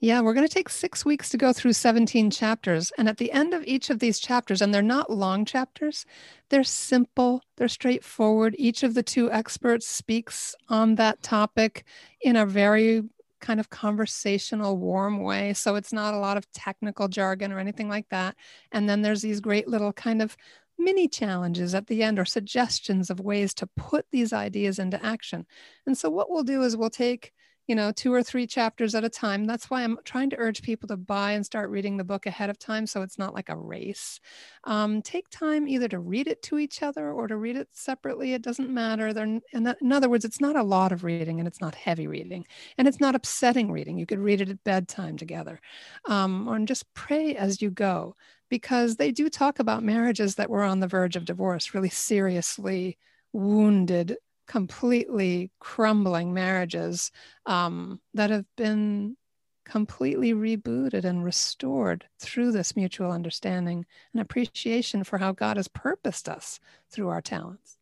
Yeah, 0.00 0.20
we're 0.20 0.34
going 0.34 0.46
to 0.46 0.52
take 0.52 0.68
six 0.68 1.06
weeks 1.06 1.30
to 1.30 1.38
go 1.38 1.54
through 1.54 1.72
17 1.72 2.30
chapters. 2.30 2.92
And 2.98 3.08
at 3.08 3.16
the 3.16 3.32
end 3.32 3.54
of 3.54 3.64
each 3.64 3.88
of 3.88 3.98
these 3.98 4.18
chapters, 4.18 4.60
and 4.60 4.72
they're 4.74 4.82
not 4.82 5.10
long 5.10 5.46
chapters, 5.46 6.04
they're 6.50 6.64
simple, 6.64 7.42
they're 7.56 7.68
straightforward. 7.68 8.54
Each 8.58 8.82
of 8.82 8.92
the 8.92 9.02
two 9.02 9.32
experts 9.32 9.86
speaks 9.86 10.54
on 10.68 10.96
that 10.96 11.22
topic 11.22 11.84
in 12.20 12.36
a 12.36 12.44
very 12.44 13.04
kind 13.40 13.58
of 13.58 13.70
conversational, 13.70 14.76
warm 14.76 15.22
way. 15.22 15.54
So 15.54 15.76
it's 15.76 15.92
not 15.92 16.14
a 16.14 16.18
lot 16.18 16.36
of 16.36 16.50
technical 16.52 17.08
jargon 17.08 17.52
or 17.52 17.58
anything 17.58 17.88
like 17.88 18.08
that. 18.10 18.34
And 18.72 18.88
then 18.88 19.00
there's 19.00 19.22
these 19.22 19.40
great 19.40 19.66
little 19.66 19.92
kind 19.92 20.20
of 20.20 20.36
mini 20.78 21.08
challenges 21.08 21.74
at 21.74 21.86
the 21.86 22.02
end 22.02 22.18
or 22.18 22.24
suggestions 22.24 23.10
of 23.10 23.20
ways 23.20 23.54
to 23.54 23.66
put 23.76 24.06
these 24.10 24.32
ideas 24.32 24.78
into 24.78 25.04
action. 25.04 25.46
And 25.86 25.96
so 25.96 26.10
what 26.10 26.30
we'll 26.30 26.44
do 26.44 26.62
is 26.62 26.76
we'll 26.76 26.90
take 26.90 27.32
you 27.66 27.74
know, 27.74 27.90
two 27.90 28.12
or 28.12 28.22
three 28.22 28.46
chapters 28.46 28.94
at 28.94 29.04
a 29.04 29.08
time. 29.08 29.44
That's 29.44 29.68
why 29.68 29.82
I'm 29.82 29.98
trying 30.04 30.30
to 30.30 30.38
urge 30.38 30.62
people 30.62 30.86
to 30.88 30.96
buy 30.96 31.32
and 31.32 31.44
start 31.44 31.70
reading 31.70 31.96
the 31.96 32.04
book 32.04 32.26
ahead 32.26 32.48
of 32.48 32.58
time 32.58 32.86
so 32.86 33.02
it's 33.02 33.18
not 33.18 33.34
like 33.34 33.48
a 33.48 33.56
race. 33.56 34.20
Um, 34.64 35.02
take 35.02 35.28
time 35.30 35.66
either 35.66 35.88
to 35.88 35.98
read 35.98 36.28
it 36.28 36.42
to 36.42 36.58
each 36.58 36.82
other 36.82 37.10
or 37.10 37.26
to 37.26 37.36
read 37.36 37.56
it 37.56 37.68
separately. 37.72 38.34
It 38.34 38.42
doesn't 38.42 38.70
matter. 38.70 39.12
They're, 39.12 39.40
in, 39.52 39.92
other 39.92 40.08
words, 40.08 40.24
it's 40.24 40.40
not 40.40 40.54
a 40.54 40.62
lot 40.62 40.92
of 40.92 41.02
reading 41.02 41.40
and 41.40 41.48
it's 41.48 41.60
not 41.60 41.74
heavy 41.74 42.06
reading 42.06 42.46
and 42.78 42.86
it's 42.86 43.00
not 43.00 43.16
upsetting 43.16 43.72
reading. 43.72 43.98
You 43.98 44.06
could 44.06 44.20
read 44.20 44.40
it 44.40 44.48
at 44.48 44.62
bedtime 44.62 45.16
together 45.16 45.60
um, 46.04 46.46
or 46.46 46.58
just 46.60 46.92
pray 46.94 47.34
as 47.34 47.60
you 47.60 47.70
go 47.70 48.14
because 48.48 48.96
they 48.96 49.10
do 49.10 49.28
talk 49.28 49.58
about 49.58 49.82
marriages 49.82 50.36
that 50.36 50.50
were 50.50 50.62
on 50.62 50.80
the 50.80 50.86
verge 50.88 51.16
of 51.16 51.24
divorce, 51.24 51.74
really 51.74 51.88
seriously 51.88 52.98
wounded 53.32 54.16
completely 54.46 55.50
crumbling 55.58 56.32
marriages 56.32 57.10
um, 57.46 58.00
that 58.14 58.30
have 58.30 58.44
been 58.56 59.16
completely 59.64 60.32
rebooted 60.32 61.04
and 61.04 61.24
restored 61.24 62.06
through 62.20 62.52
this 62.52 62.76
mutual 62.76 63.10
understanding 63.10 63.84
and 64.12 64.22
appreciation 64.22 65.02
for 65.02 65.18
how 65.18 65.32
God 65.32 65.56
has 65.56 65.68
purposed 65.68 66.28
us 66.28 66.60
through 66.88 67.08
our 67.08 67.20
talents. 67.20 67.76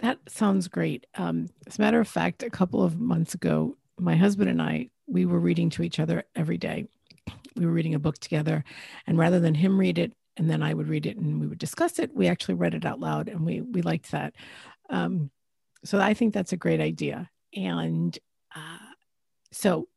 That 0.00 0.18
sounds 0.28 0.68
great. 0.68 1.06
Um, 1.14 1.48
as 1.66 1.78
a 1.78 1.80
matter 1.80 2.00
of 2.00 2.08
fact, 2.08 2.42
a 2.42 2.50
couple 2.50 2.82
of 2.82 3.00
months 3.00 3.34
ago, 3.34 3.76
my 3.98 4.16
husband 4.16 4.50
and 4.50 4.60
I, 4.60 4.90
we 5.06 5.24
were 5.24 5.38
reading 5.38 5.70
to 5.70 5.82
each 5.82 5.98
other 5.98 6.24
every 6.36 6.58
day. 6.58 6.86
We 7.56 7.66
were 7.66 7.72
reading 7.72 7.94
a 7.94 7.98
book 8.00 8.18
together, 8.18 8.64
and 9.06 9.18
rather 9.18 9.40
than 9.40 9.54
him 9.54 9.78
read 9.78 9.98
it 9.98 10.12
and 10.36 10.50
then 10.50 10.62
I 10.62 10.74
would 10.74 10.88
read 10.88 11.06
it 11.06 11.16
and 11.16 11.40
we 11.40 11.46
would 11.46 11.58
discuss 11.58 11.98
it, 11.98 12.14
we 12.14 12.26
actually 12.26 12.54
read 12.54 12.74
it 12.74 12.84
out 12.84 13.00
loud, 13.00 13.28
and 13.28 13.44
we 13.46 13.60
we 13.60 13.82
liked 13.82 14.10
that. 14.10 14.34
Um, 14.90 15.30
so 15.84 16.00
I 16.00 16.14
think 16.14 16.32
that's 16.34 16.52
a 16.52 16.56
great 16.56 16.80
idea. 16.80 17.30
And 17.54 18.18
uh, 18.54 18.78
so 19.52 19.88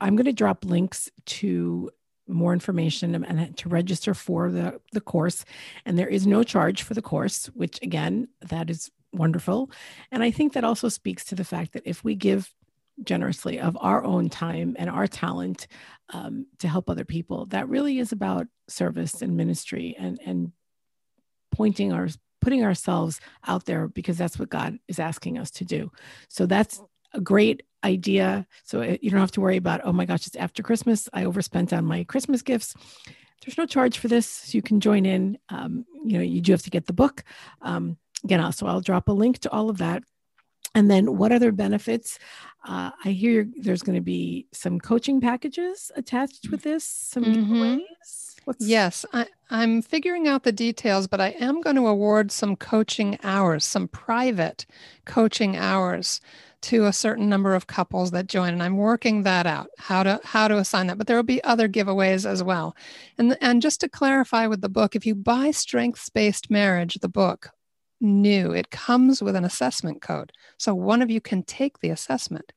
I'm 0.00 0.16
going 0.16 0.26
to 0.26 0.32
drop 0.32 0.64
links 0.64 1.10
to 1.26 1.90
more 2.28 2.52
information 2.52 3.24
and 3.24 3.56
to 3.56 3.68
register 3.68 4.14
for 4.14 4.50
the, 4.50 4.80
the 4.92 5.00
course. 5.00 5.44
And 5.86 5.98
there 5.98 6.08
is 6.08 6.26
no 6.26 6.42
charge 6.42 6.82
for 6.82 6.94
the 6.94 7.02
course, 7.02 7.46
which 7.46 7.80
again, 7.82 8.28
that 8.42 8.68
is 8.68 8.90
wonderful. 9.12 9.70
And 10.12 10.22
I 10.22 10.30
think 10.30 10.52
that 10.52 10.64
also 10.64 10.90
speaks 10.90 11.24
to 11.26 11.34
the 11.34 11.44
fact 11.44 11.72
that 11.72 11.82
if 11.86 12.04
we 12.04 12.14
give 12.14 12.52
generously 13.04 13.60
of 13.60 13.76
our 13.80 14.04
own 14.04 14.28
time 14.28 14.76
and 14.78 14.90
our 14.90 15.06
talent 15.06 15.66
um, 16.12 16.46
to 16.58 16.68
help 16.68 16.88
other 16.88 17.04
people, 17.04 17.46
that 17.46 17.68
really 17.68 17.98
is 17.98 18.12
about 18.12 18.46
service 18.68 19.22
and 19.22 19.36
ministry 19.36 19.96
and, 19.98 20.18
and 20.24 20.52
pointing 21.52 21.92
our 21.92 22.08
putting 22.40 22.64
ourselves 22.64 23.20
out 23.46 23.64
there 23.64 23.88
because 23.88 24.16
that's 24.16 24.38
what 24.38 24.48
God 24.48 24.78
is 24.86 24.98
asking 24.98 25.38
us 25.38 25.50
to 25.50 25.64
do. 25.64 25.90
So 26.28 26.46
that's 26.46 26.80
a 27.12 27.20
great 27.20 27.62
idea. 27.84 28.46
So 28.64 28.80
uh, 28.80 28.96
you 29.00 29.10
don't 29.10 29.20
have 29.20 29.32
to 29.32 29.40
worry 29.40 29.56
about, 29.56 29.80
oh 29.84 29.92
my 29.92 30.04
gosh, 30.04 30.26
it's 30.26 30.36
after 30.36 30.62
Christmas. 30.62 31.08
I 31.12 31.24
overspent 31.24 31.72
on 31.72 31.84
my 31.84 32.04
Christmas 32.04 32.42
gifts. 32.42 32.74
There's 33.44 33.58
no 33.58 33.66
charge 33.66 33.98
for 33.98 34.08
this. 34.08 34.26
So 34.26 34.56
you 34.56 34.62
can 34.62 34.80
join 34.80 35.06
in. 35.06 35.38
Um, 35.48 35.84
you 36.04 36.18
know, 36.18 36.24
you 36.24 36.40
do 36.40 36.52
have 36.52 36.62
to 36.62 36.70
get 36.70 36.86
the 36.86 36.92
book. 36.92 37.24
Um, 37.62 37.96
again, 38.24 38.40
also, 38.40 38.66
I'll 38.66 38.80
drop 38.80 39.08
a 39.08 39.12
link 39.12 39.38
to 39.40 39.50
all 39.50 39.70
of 39.70 39.78
that. 39.78 40.02
And 40.74 40.90
then 40.90 41.16
what 41.16 41.32
other 41.32 41.52
benefits? 41.52 42.18
Uh, 42.64 42.90
I 43.04 43.10
hear 43.10 43.48
there's 43.56 43.82
going 43.82 43.96
to 43.96 44.02
be 44.02 44.46
some 44.52 44.78
coaching 44.78 45.20
packages 45.20 45.90
attached 45.96 46.50
with 46.50 46.62
this, 46.62 46.84
some 46.84 47.24
mm-hmm. 47.24 47.54
giveaways. 47.54 48.34
What's... 48.44 48.66
Yes, 48.66 49.04
I, 49.12 49.26
I'm 49.50 49.82
figuring 49.82 50.26
out 50.26 50.42
the 50.42 50.52
details, 50.52 51.06
but 51.06 51.20
I 51.20 51.28
am 51.40 51.60
going 51.60 51.76
to 51.76 51.86
award 51.86 52.32
some 52.32 52.56
coaching 52.56 53.18
hours, 53.22 53.64
some 53.64 53.88
private 53.88 54.66
coaching 55.04 55.56
hours 55.56 56.20
to 56.60 56.86
a 56.86 56.92
certain 56.92 57.28
number 57.28 57.54
of 57.54 57.66
couples 57.66 58.10
that 58.10 58.26
join 58.26 58.52
and 58.52 58.62
I'm 58.62 58.76
working 58.76 59.22
that 59.22 59.46
out 59.46 59.68
how 59.78 60.02
to 60.02 60.20
how 60.24 60.48
to 60.48 60.58
assign 60.58 60.88
that 60.88 60.98
but 60.98 61.06
there 61.06 61.16
will 61.16 61.22
be 61.22 61.42
other 61.44 61.68
giveaways 61.68 62.28
as 62.28 62.42
well 62.42 62.74
and 63.16 63.38
and 63.40 63.62
just 63.62 63.80
to 63.82 63.88
clarify 63.88 64.46
with 64.46 64.60
the 64.60 64.68
book 64.68 64.96
if 64.96 65.06
you 65.06 65.14
buy 65.14 65.52
strengths 65.52 66.08
based 66.08 66.50
marriage 66.50 66.98
the 67.00 67.08
book 67.08 67.50
new. 68.00 68.52
It 68.52 68.70
comes 68.70 69.22
with 69.22 69.36
an 69.36 69.44
assessment 69.44 70.02
code. 70.02 70.32
So 70.58 70.74
one 70.74 71.02
of 71.02 71.10
you 71.10 71.20
can 71.20 71.42
take 71.42 71.80
the 71.80 71.90
assessment. 71.90 72.52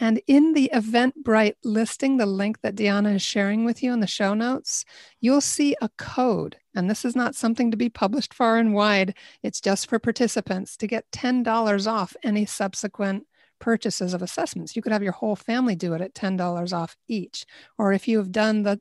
And 0.00 0.20
in 0.26 0.52
the 0.52 0.70
Eventbrite 0.74 1.54
listing, 1.62 2.16
the 2.16 2.26
link 2.26 2.60
that 2.62 2.74
Deanna 2.74 3.14
is 3.14 3.22
sharing 3.22 3.64
with 3.64 3.82
you 3.82 3.92
in 3.92 4.00
the 4.00 4.06
show 4.06 4.34
notes, 4.34 4.84
you'll 5.20 5.40
see 5.40 5.76
a 5.80 5.88
code. 5.90 6.56
And 6.74 6.90
this 6.90 7.04
is 7.04 7.14
not 7.14 7.36
something 7.36 7.70
to 7.70 7.76
be 7.76 7.88
published 7.88 8.34
far 8.34 8.58
and 8.58 8.74
wide, 8.74 9.14
it's 9.42 9.60
just 9.60 9.88
for 9.88 9.98
participants 9.98 10.76
to 10.78 10.86
get 10.86 11.10
$10 11.12 11.86
off 11.86 12.16
any 12.24 12.46
subsequent 12.46 13.26
purchases 13.62 14.12
of 14.12 14.22
assessments. 14.22 14.74
You 14.74 14.82
could 14.82 14.92
have 14.92 15.04
your 15.04 15.12
whole 15.12 15.36
family 15.36 15.76
do 15.76 15.94
it 15.94 16.00
at 16.00 16.14
$10 16.14 16.72
off 16.72 16.96
each. 17.06 17.46
Or 17.78 17.92
if 17.92 18.08
you 18.08 18.18
have 18.18 18.32
done 18.32 18.64
the, 18.64 18.80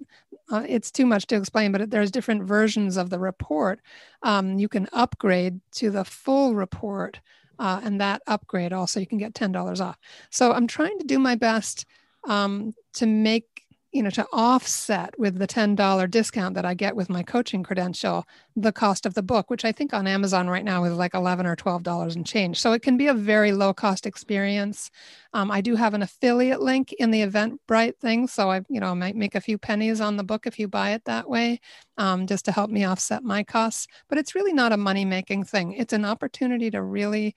uh, 0.51 0.65
it's 0.67 0.91
too 0.91 1.05
much 1.05 1.27
to 1.27 1.35
explain, 1.35 1.71
but 1.71 1.91
there's 1.91 2.09
different 2.09 2.43
versions 2.43 2.97
of 2.97 3.11
the 3.11 3.19
report. 3.19 3.79
Um, 4.23 4.57
you 4.57 4.67
can 4.67 4.89
upgrade 4.91 5.61
to 5.73 5.91
the 5.91 6.03
full 6.03 6.55
report 6.55 7.21
uh, 7.59 7.79
and 7.83 8.01
that 8.01 8.23
upgrade 8.25 8.73
also 8.73 8.99
you 8.99 9.05
can 9.05 9.19
get 9.19 9.35
$10 9.35 9.79
off 9.79 9.97
so 10.31 10.51
i'm 10.51 10.65
trying 10.65 10.97
to 10.97 11.05
do 11.05 11.19
my 11.19 11.35
best 11.35 11.85
um, 12.27 12.73
to 12.93 13.05
make 13.05 13.45
you 13.91 14.01
know 14.01 14.09
to 14.09 14.25
offset 14.31 15.13
with 15.19 15.37
the 15.37 15.47
$10 15.47 16.07
discount 16.07 16.55
that 16.55 16.65
i 16.65 16.73
get 16.73 16.95
with 16.95 17.09
my 17.09 17.23
coaching 17.23 17.63
credential 17.63 18.25
the 18.55 18.71
cost 18.71 19.05
of 19.05 19.13
the 19.13 19.23
book 19.23 19.49
which 19.49 19.65
i 19.65 19.71
think 19.71 19.93
on 19.93 20.07
amazon 20.07 20.47
right 20.47 20.65
now 20.65 20.83
is 20.83 20.93
like 20.93 21.13
11 21.13 21.45
or 21.45 21.55
12 21.55 21.83
dollars 21.83 22.15
and 22.15 22.25
change. 22.25 22.59
So 22.59 22.73
it 22.73 22.81
can 22.81 22.97
be 22.97 23.07
a 23.07 23.13
very 23.13 23.51
low 23.51 23.73
cost 23.73 24.05
experience. 24.05 24.91
Um, 25.33 25.51
i 25.51 25.61
do 25.61 25.75
have 25.75 25.93
an 25.93 26.01
affiliate 26.01 26.61
link 26.61 26.93
in 26.93 27.11
the 27.11 27.25
eventbrite 27.25 27.97
thing 27.97 28.27
so 28.27 28.51
i 28.51 28.61
you 28.69 28.79
know 28.79 28.93
might 28.95 29.15
make 29.15 29.35
a 29.35 29.41
few 29.41 29.57
pennies 29.57 30.01
on 30.01 30.17
the 30.17 30.23
book 30.23 30.45
if 30.47 30.59
you 30.59 30.67
buy 30.67 30.91
it 30.91 31.05
that 31.05 31.29
way 31.29 31.59
um, 31.97 32.27
just 32.27 32.45
to 32.45 32.51
help 32.51 32.69
me 32.71 32.83
offset 32.83 33.23
my 33.23 33.43
costs. 33.43 33.87
But 34.09 34.17
it's 34.17 34.35
really 34.35 34.53
not 34.53 34.71
a 34.71 34.77
money 34.77 35.05
making 35.05 35.43
thing. 35.45 35.73
It's 35.73 35.93
an 35.93 36.05
opportunity 36.05 36.71
to 36.71 36.81
really 36.81 37.35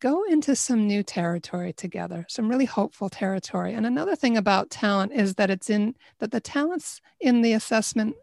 go 0.00 0.24
into 0.24 0.54
some 0.54 0.86
new 0.86 1.02
territory 1.02 1.72
together, 1.72 2.24
some 2.28 2.48
really 2.48 2.64
hopeful 2.64 3.08
territory. 3.08 3.74
And 3.74 3.86
another 3.86 4.16
thing 4.16 4.36
about 4.36 4.70
talent 4.70 5.12
is 5.12 5.34
that 5.34 5.50
it's 5.50 5.70
in 5.70 5.94
that 6.18 6.30
the 6.30 6.40
talents 6.40 7.00
in 7.20 7.42
the 7.42 7.52
assessment, 7.52 8.16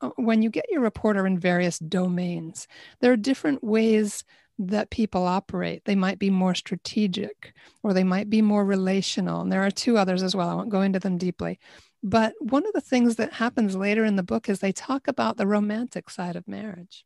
uh, 0.00 0.10
when 0.16 0.42
you 0.42 0.50
get 0.50 0.66
your 0.70 0.82
reporter 0.82 1.26
in 1.26 1.38
various 1.38 1.78
domains, 1.78 2.68
there 3.00 3.12
are 3.12 3.16
different 3.16 3.64
ways 3.64 4.24
that 4.58 4.90
people 4.90 5.26
operate. 5.26 5.84
They 5.84 5.96
might 5.96 6.18
be 6.18 6.30
more 6.30 6.54
strategic 6.54 7.54
or 7.82 7.92
they 7.92 8.04
might 8.04 8.30
be 8.30 8.40
more 8.40 8.64
relational. 8.64 9.40
And 9.40 9.50
there 9.50 9.64
are 9.64 9.70
two 9.70 9.98
others 9.98 10.22
as 10.22 10.36
well. 10.36 10.48
I 10.48 10.54
won't 10.54 10.70
go 10.70 10.82
into 10.82 11.00
them 11.00 11.18
deeply. 11.18 11.58
But 12.02 12.34
one 12.38 12.66
of 12.66 12.72
the 12.72 12.80
things 12.80 13.16
that 13.16 13.32
happens 13.32 13.74
later 13.74 14.04
in 14.04 14.16
the 14.16 14.22
book 14.22 14.48
is 14.48 14.58
they 14.58 14.72
talk 14.72 15.08
about 15.08 15.38
the 15.38 15.46
romantic 15.46 16.10
side 16.10 16.36
of 16.36 16.46
marriage 16.46 17.04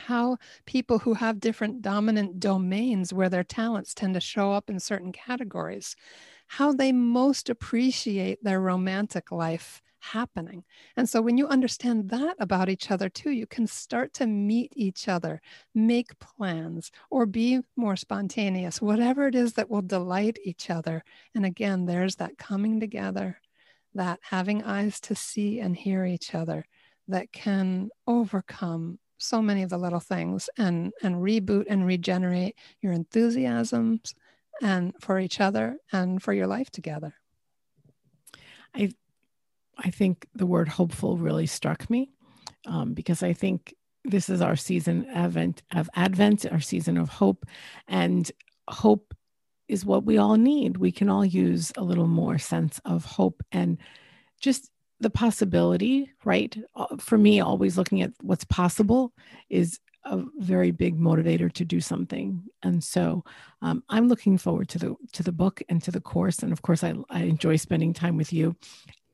how 0.00 0.38
people 0.66 0.98
who 0.98 1.14
have 1.14 1.40
different 1.40 1.82
dominant 1.82 2.40
domains 2.40 3.12
where 3.12 3.28
their 3.28 3.44
talents 3.44 3.94
tend 3.94 4.14
to 4.14 4.20
show 4.20 4.52
up 4.52 4.70
in 4.70 4.80
certain 4.80 5.12
categories, 5.12 5.96
how 6.48 6.72
they 6.72 6.92
most 6.92 7.48
appreciate 7.48 8.42
their 8.42 8.60
romantic 8.60 9.32
life 9.32 9.82
happening. 10.00 10.64
And 10.96 11.08
so 11.08 11.20
when 11.20 11.36
you 11.36 11.48
understand 11.48 12.10
that 12.10 12.36
about 12.38 12.68
each 12.68 12.90
other 12.90 13.08
too, 13.08 13.30
you 13.30 13.46
can 13.46 13.66
start 13.66 14.12
to 14.14 14.26
meet 14.26 14.72
each 14.76 15.08
other, 15.08 15.40
make 15.74 16.18
plans, 16.18 16.92
or 17.10 17.26
be 17.26 17.60
more 17.76 17.96
spontaneous, 17.96 18.80
whatever 18.80 19.26
it 19.26 19.34
is 19.34 19.54
that 19.54 19.68
will 19.68 19.82
delight 19.82 20.38
each 20.44 20.70
other. 20.70 21.02
And 21.34 21.44
again, 21.44 21.86
there's 21.86 22.16
that 22.16 22.38
coming 22.38 22.78
together, 22.78 23.40
that 23.94 24.20
having 24.22 24.62
eyes 24.62 25.00
to 25.00 25.14
see 25.14 25.58
and 25.58 25.76
hear 25.76 26.04
each 26.04 26.34
other 26.34 26.66
that 27.08 27.32
can 27.32 27.88
overcome 28.06 28.98
so 29.18 29.40
many 29.40 29.62
of 29.62 29.70
the 29.70 29.78
little 29.78 30.00
things 30.00 30.48
and 30.58 30.92
and 31.02 31.16
reboot 31.16 31.64
and 31.68 31.86
regenerate 31.86 32.56
your 32.80 32.92
enthusiasms 32.92 34.14
and 34.62 34.94
for 35.00 35.18
each 35.18 35.40
other 35.40 35.76
and 35.92 36.22
for 36.22 36.32
your 36.32 36.46
life 36.46 36.70
together. 36.70 37.14
I 38.74 38.90
I 39.78 39.90
think 39.90 40.26
the 40.34 40.46
word 40.46 40.68
hopeful 40.68 41.18
really 41.18 41.46
struck 41.46 41.88
me 41.90 42.10
um, 42.66 42.94
because 42.94 43.22
I 43.22 43.32
think 43.32 43.74
this 44.04 44.28
is 44.28 44.40
our 44.40 44.56
season 44.56 45.06
Advent 45.12 45.62
of 45.74 45.90
Advent, 45.94 46.46
our 46.50 46.60
season 46.60 46.96
of 46.96 47.08
hope, 47.08 47.44
and 47.88 48.30
hope 48.68 49.14
is 49.68 49.84
what 49.84 50.04
we 50.04 50.16
all 50.16 50.36
need. 50.36 50.76
We 50.76 50.92
can 50.92 51.08
all 51.08 51.24
use 51.24 51.72
a 51.76 51.82
little 51.82 52.06
more 52.06 52.38
sense 52.38 52.80
of 52.84 53.04
hope 53.04 53.42
and 53.50 53.78
just 54.40 54.70
the 55.00 55.10
possibility, 55.10 56.10
right? 56.24 56.56
Uh, 56.74 56.96
for 56.98 57.18
me, 57.18 57.40
always 57.40 57.76
looking 57.76 58.02
at 58.02 58.12
what's 58.22 58.44
possible 58.44 59.12
is 59.50 59.78
a 60.06 60.22
very 60.38 60.70
big 60.70 60.98
motivator 60.98 61.52
to 61.52 61.64
do 61.64 61.80
something 61.80 62.42
and 62.62 62.82
so 62.82 63.24
um, 63.62 63.82
i'm 63.88 64.08
looking 64.08 64.38
forward 64.38 64.68
to 64.68 64.78
the 64.78 64.94
to 65.12 65.22
the 65.22 65.32
book 65.32 65.60
and 65.68 65.82
to 65.82 65.90
the 65.90 66.00
course 66.00 66.44
and 66.44 66.52
of 66.52 66.62
course 66.62 66.84
i, 66.84 66.94
I 67.10 67.22
enjoy 67.22 67.56
spending 67.56 67.92
time 67.92 68.16
with 68.16 68.32
you 68.32 68.54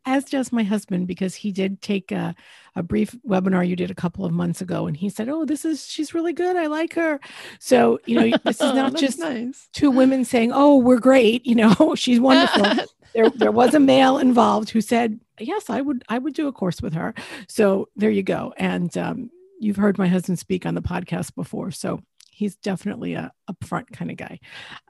as 0.04 0.24
does 0.24 0.52
my 0.52 0.62
husband 0.62 1.06
because 1.06 1.34
he 1.34 1.52
did 1.52 1.80
take 1.80 2.10
a, 2.12 2.34
a 2.76 2.82
brief 2.82 3.14
webinar 3.26 3.66
you 3.66 3.76
did 3.76 3.90
a 3.90 3.94
couple 3.94 4.24
of 4.24 4.32
months 4.32 4.60
ago 4.60 4.86
and 4.86 4.96
he 4.96 5.08
said 5.08 5.28
oh 5.28 5.44
this 5.44 5.64
is 5.64 5.86
she's 5.86 6.14
really 6.14 6.32
good 6.32 6.56
i 6.56 6.66
like 6.66 6.94
her 6.94 7.20
so 7.58 7.98
you 8.06 8.18
know 8.18 8.36
this 8.44 8.60
is 8.60 8.74
not 8.74 8.94
just 8.96 9.18
nice. 9.18 9.68
two 9.72 9.90
women 9.90 10.24
saying 10.24 10.52
oh 10.52 10.76
we're 10.76 10.98
great 10.98 11.44
you 11.46 11.54
know 11.54 11.94
she's 11.96 12.20
wonderful 12.20 12.84
there, 13.14 13.30
there 13.30 13.52
was 13.52 13.74
a 13.74 13.80
male 13.80 14.18
involved 14.18 14.70
who 14.70 14.80
said 14.80 15.18
yes 15.38 15.70
i 15.70 15.80
would 15.80 16.02
i 16.08 16.18
would 16.18 16.34
do 16.34 16.48
a 16.48 16.52
course 16.52 16.82
with 16.82 16.94
her 16.94 17.14
so 17.48 17.88
there 17.96 18.10
you 18.10 18.22
go 18.22 18.52
and 18.56 18.96
um, 18.96 19.30
you've 19.60 19.76
heard 19.76 19.98
my 19.98 20.08
husband 20.08 20.38
speak 20.38 20.66
on 20.66 20.74
the 20.74 20.82
podcast 20.82 21.34
before 21.34 21.70
so 21.70 22.00
he's 22.30 22.56
definitely 22.56 23.14
a 23.14 23.30
upfront 23.50 23.90
kind 23.92 24.10
of 24.10 24.16
guy 24.16 24.38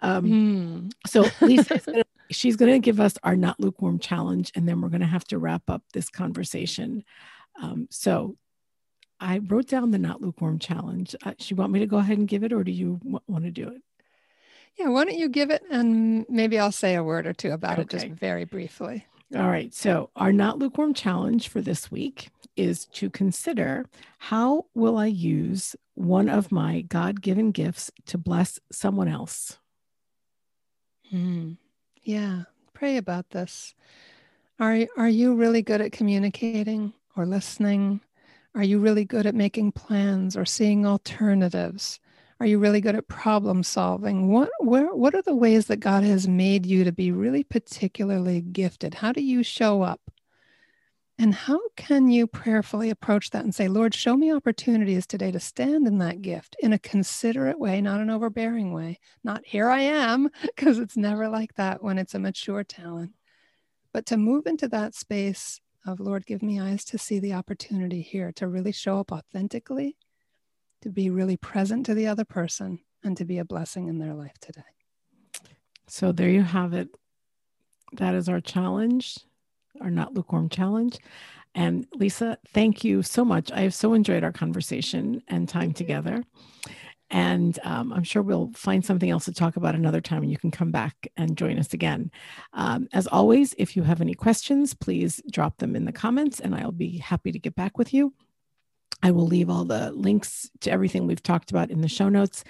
um, 0.02 0.24
mm. 0.24 0.92
so 1.07 1.24
lisa 1.40 1.81
she's 2.33 2.57
going 2.57 2.72
to 2.72 2.78
give 2.78 3.00
us 3.00 3.14
our 3.22 3.37
not 3.37 3.61
lukewarm 3.61 3.98
challenge, 3.98 4.52
and 4.55 4.68
then 4.68 4.81
we're 4.81 4.88
going 4.88 5.00
to 5.00 5.07
have 5.07 5.24
to 5.26 5.38
wrap 5.38 5.68
up 5.68 5.83
this 5.92 6.09
conversation. 6.09 7.05
Um, 7.61 7.87
so 7.90 8.37
I 9.20 9.38
wrote 9.38 9.68
down 9.68 9.90
the 9.90 9.98
not 9.98 10.20
lukewarm 10.20 10.59
challenge. 10.59 11.14
Uh, 11.24 11.35
she 11.38 11.55
want 11.55 11.72
me 11.72 11.81
to 11.81 11.87
go 11.87 11.98
ahead 11.98 12.18
and 12.18 12.28
give 12.28 12.42
it, 12.42 12.52
or 12.52 12.64
do 12.64 12.72
you 12.72 12.98
w- 13.02 13.20
want 13.26 13.44
to 13.44 13.50
do 13.50 13.68
it? 13.68 13.83
Yeah, 14.78 14.88
why 14.88 15.05
don't 15.05 15.18
you 15.18 15.28
give 15.28 15.50
it, 15.50 15.62
and 15.70 16.24
maybe 16.28 16.59
I'll 16.59 16.72
say 16.72 16.94
a 16.94 17.05
word 17.05 17.26
or 17.26 17.35
two 17.35 17.52
about 17.52 17.72
okay. 17.72 17.83
it 17.83 17.88
just 17.90 18.07
very 18.09 18.44
briefly. 18.44 19.07
All 19.34 19.48
right. 19.48 19.72
So 19.72 20.10
our 20.14 20.32
not 20.32 20.58
lukewarm 20.58 20.92
challenge 20.92 21.48
for 21.48 21.62
this 21.62 21.90
week 21.90 22.28
is 22.54 22.84
to 22.86 23.08
consider 23.08 23.86
how 24.18 24.66
will 24.74 24.98
I 24.98 25.06
use 25.06 25.74
one 25.94 26.28
of 26.28 26.52
my 26.52 26.82
God-given 26.82 27.52
gifts 27.52 27.90
to 28.06 28.18
bless 28.18 28.58
someone 28.70 29.08
else. 29.08 29.58
Hmm. 31.10 31.52
Yeah, 32.02 32.42
pray 32.74 32.96
about 32.98 33.30
this. 33.30 33.74
Are, 34.58 34.86
are 34.96 35.08
you 35.08 35.34
really 35.34 35.62
good 35.62 35.80
at 35.80 35.92
communicating 35.92 36.92
or 37.16 37.24
listening? 37.24 38.00
Are 38.54 38.62
you 38.62 38.78
really 38.78 39.04
good 39.04 39.26
at 39.26 39.34
making 39.34 39.72
plans 39.72 40.36
or 40.36 40.44
seeing 40.44 40.86
alternatives? 40.86 42.00
Are 42.42 42.46
you 42.46 42.59
really 42.59 42.81
good 42.81 42.96
at 42.96 43.07
problem 43.07 43.62
solving? 43.62 44.26
What 44.26 44.50
where 44.59 44.92
what 44.92 45.14
are 45.14 45.22
the 45.22 45.33
ways 45.33 45.66
that 45.66 45.76
God 45.76 46.02
has 46.02 46.26
made 46.26 46.66
you 46.66 46.83
to 46.83 46.90
be 46.90 47.12
really 47.12 47.44
particularly 47.44 48.40
gifted? 48.40 48.94
How 48.94 49.12
do 49.12 49.22
you 49.22 49.44
show 49.44 49.83
up? 49.83 50.00
And 51.16 51.33
how 51.37 51.61
can 51.76 52.09
you 52.09 52.26
prayerfully 52.26 52.90
approach 52.90 53.31
that 53.31 53.44
and 53.44 53.55
say, 53.55 53.68
Lord, 53.68 53.94
show 53.94 54.16
me 54.16 54.35
opportunities 54.35 55.07
today 55.07 55.31
to 55.31 55.38
stand 55.38 55.87
in 55.87 55.98
that 55.98 56.20
gift 56.20 56.57
in 56.59 56.72
a 56.72 56.81
considerate 56.81 57.61
way, 57.61 57.81
not 57.81 58.00
an 58.00 58.11
overbearing 58.11 58.72
way, 58.72 58.98
not 59.22 59.46
here 59.46 59.70
I 59.70 59.83
am, 59.83 60.28
because 60.42 60.81
it's 60.81 60.96
never 60.96 61.28
like 61.28 61.55
that 61.55 61.81
when 61.81 61.96
it's 61.96 62.16
a 62.16 62.18
mature 62.18 62.64
talent, 62.64 63.12
but 63.92 64.05
to 64.07 64.16
move 64.16 64.48
into 64.48 64.66
that 64.66 64.96
space 64.96 65.61
of, 65.87 66.00
Lord, 66.00 66.26
give 66.26 66.42
me 66.42 66.59
eyes 66.59 66.85
to 66.87 66.98
see 66.98 67.20
the 67.20 67.35
opportunity 67.35 68.02
here 68.02 68.33
to 68.33 68.48
really 68.48 68.72
show 68.72 68.98
up 68.98 69.12
authentically, 69.12 69.96
to 70.82 70.90
be 70.90 71.10
really 71.10 71.36
present 71.36 71.86
to 71.86 71.94
the 71.94 72.06
other 72.06 72.24
person, 72.24 72.80
and 73.02 73.16
to 73.16 73.24
be 73.24 73.38
a 73.38 73.44
blessing 73.44 73.88
in 73.88 73.98
their 73.98 74.14
life 74.14 74.38
today. 74.40 74.62
So 75.88 76.12
there 76.12 76.28
you 76.28 76.42
have 76.42 76.72
it. 76.72 76.88
That 77.94 78.14
is 78.14 78.28
our 78.28 78.40
challenge 78.40 79.18
our 79.80 79.90
Not 79.90 80.14
Lukewarm 80.14 80.48
Challenge. 80.48 80.98
And 81.54 81.86
Lisa, 81.94 82.38
thank 82.54 82.82
you 82.82 83.02
so 83.02 83.24
much. 83.24 83.52
I 83.52 83.60
have 83.60 83.74
so 83.74 83.92
enjoyed 83.94 84.24
our 84.24 84.32
conversation 84.32 85.22
and 85.28 85.48
time 85.48 85.72
together. 85.72 86.24
And 87.10 87.58
um, 87.62 87.92
I'm 87.92 88.04
sure 88.04 88.22
we'll 88.22 88.50
find 88.54 88.82
something 88.82 89.10
else 89.10 89.26
to 89.26 89.34
talk 89.34 89.56
about 89.56 89.74
another 89.74 90.00
time, 90.00 90.22
and 90.22 90.30
you 90.30 90.38
can 90.38 90.50
come 90.50 90.70
back 90.70 91.08
and 91.18 91.36
join 91.36 91.58
us 91.58 91.74
again. 91.74 92.10
Um, 92.54 92.88
as 92.94 93.06
always, 93.06 93.54
if 93.58 93.76
you 93.76 93.82
have 93.82 94.00
any 94.00 94.14
questions, 94.14 94.72
please 94.72 95.20
drop 95.30 95.58
them 95.58 95.76
in 95.76 95.84
the 95.84 95.92
comments, 95.92 96.40
and 96.40 96.54
I'll 96.54 96.72
be 96.72 96.96
happy 96.96 97.30
to 97.30 97.38
get 97.38 97.54
back 97.54 97.76
with 97.76 97.92
you. 97.92 98.14
I 99.02 99.10
will 99.10 99.26
leave 99.26 99.50
all 99.50 99.64
the 99.64 99.90
links 99.92 100.50
to 100.60 100.70
everything 100.70 101.06
we've 101.06 101.22
talked 101.22 101.50
about 101.50 101.70
in 101.70 101.80
the 101.80 101.88
show 101.88 102.08
notes. 102.08 102.44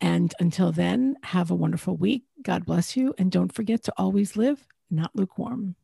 And 0.00 0.34
until 0.38 0.72
then, 0.72 1.16
have 1.22 1.50
a 1.50 1.54
wonderful 1.54 1.96
week. 1.96 2.24
God 2.42 2.66
bless 2.66 2.96
you. 2.96 3.14
And 3.16 3.30
don't 3.30 3.52
forget 3.52 3.82
to 3.84 3.92
always 3.96 4.36
live 4.36 4.66
not 4.90 5.14
lukewarm. 5.14 5.76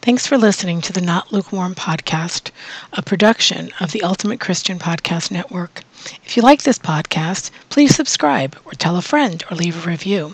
Thanks 0.00 0.26
for 0.26 0.38
listening 0.38 0.80
to 0.82 0.92
the 0.92 1.02
Not 1.02 1.32
Lukewarm 1.32 1.74
podcast, 1.74 2.50
a 2.94 3.02
production 3.02 3.70
of 3.80 3.92
the 3.92 4.02
Ultimate 4.02 4.40
Christian 4.40 4.78
Podcast 4.78 5.30
Network. 5.30 5.82
If 6.24 6.36
you 6.36 6.42
like 6.42 6.62
this 6.62 6.78
podcast, 6.78 7.50
please 7.68 7.94
subscribe 7.94 8.56
or 8.64 8.72
tell 8.72 8.96
a 8.96 9.02
friend 9.02 9.44
or 9.50 9.56
leave 9.56 9.84
a 9.84 9.90
review. 9.90 10.32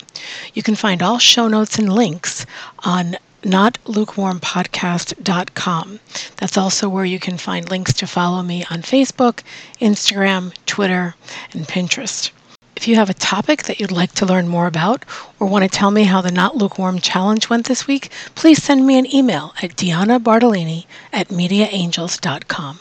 You 0.53 0.63
can 0.63 0.75
find 0.75 1.03
all 1.03 1.19
show 1.19 1.47
notes 1.49 1.77
and 1.77 1.91
links 1.91 2.45
on 2.85 3.17
notlukewarmpodcast.com. 3.45 5.99
That's 6.37 6.57
also 6.57 6.89
where 6.89 7.05
you 7.05 7.19
can 7.19 7.37
find 7.37 7.69
links 7.69 7.93
to 7.93 8.07
follow 8.07 8.41
me 8.41 8.65
on 8.71 8.81
Facebook, 8.81 9.41
Instagram, 9.79 10.51
Twitter, 10.65 11.13
and 11.53 11.67
Pinterest. 11.67 12.31
If 12.75 12.87
you 12.87 12.95
have 12.95 13.09
a 13.09 13.13
topic 13.13 13.63
that 13.63 13.79
you'd 13.79 13.91
like 13.91 14.13
to 14.13 14.25
learn 14.25 14.47
more 14.47 14.67
about 14.67 15.05
or 15.39 15.47
want 15.47 15.63
to 15.63 15.69
tell 15.69 15.91
me 15.91 16.03
how 16.03 16.21
the 16.21 16.31
Not 16.31 16.57
Lukewarm 16.57 16.99
Challenge 16.99 17.49
went 17.49 17.67
this 17.67 17.87
week, 17.87 18.11
please 18.33 18.61
send 18.61 18.85
me 18.85 18.97
an 18.97 19.13
email 19.15 19.53
at 19.61 19.77
Deanna 19.77 20.21
Bartolini 20.21 20.85
at 21.13 21.29
mediaangels.com. 21.29 22.79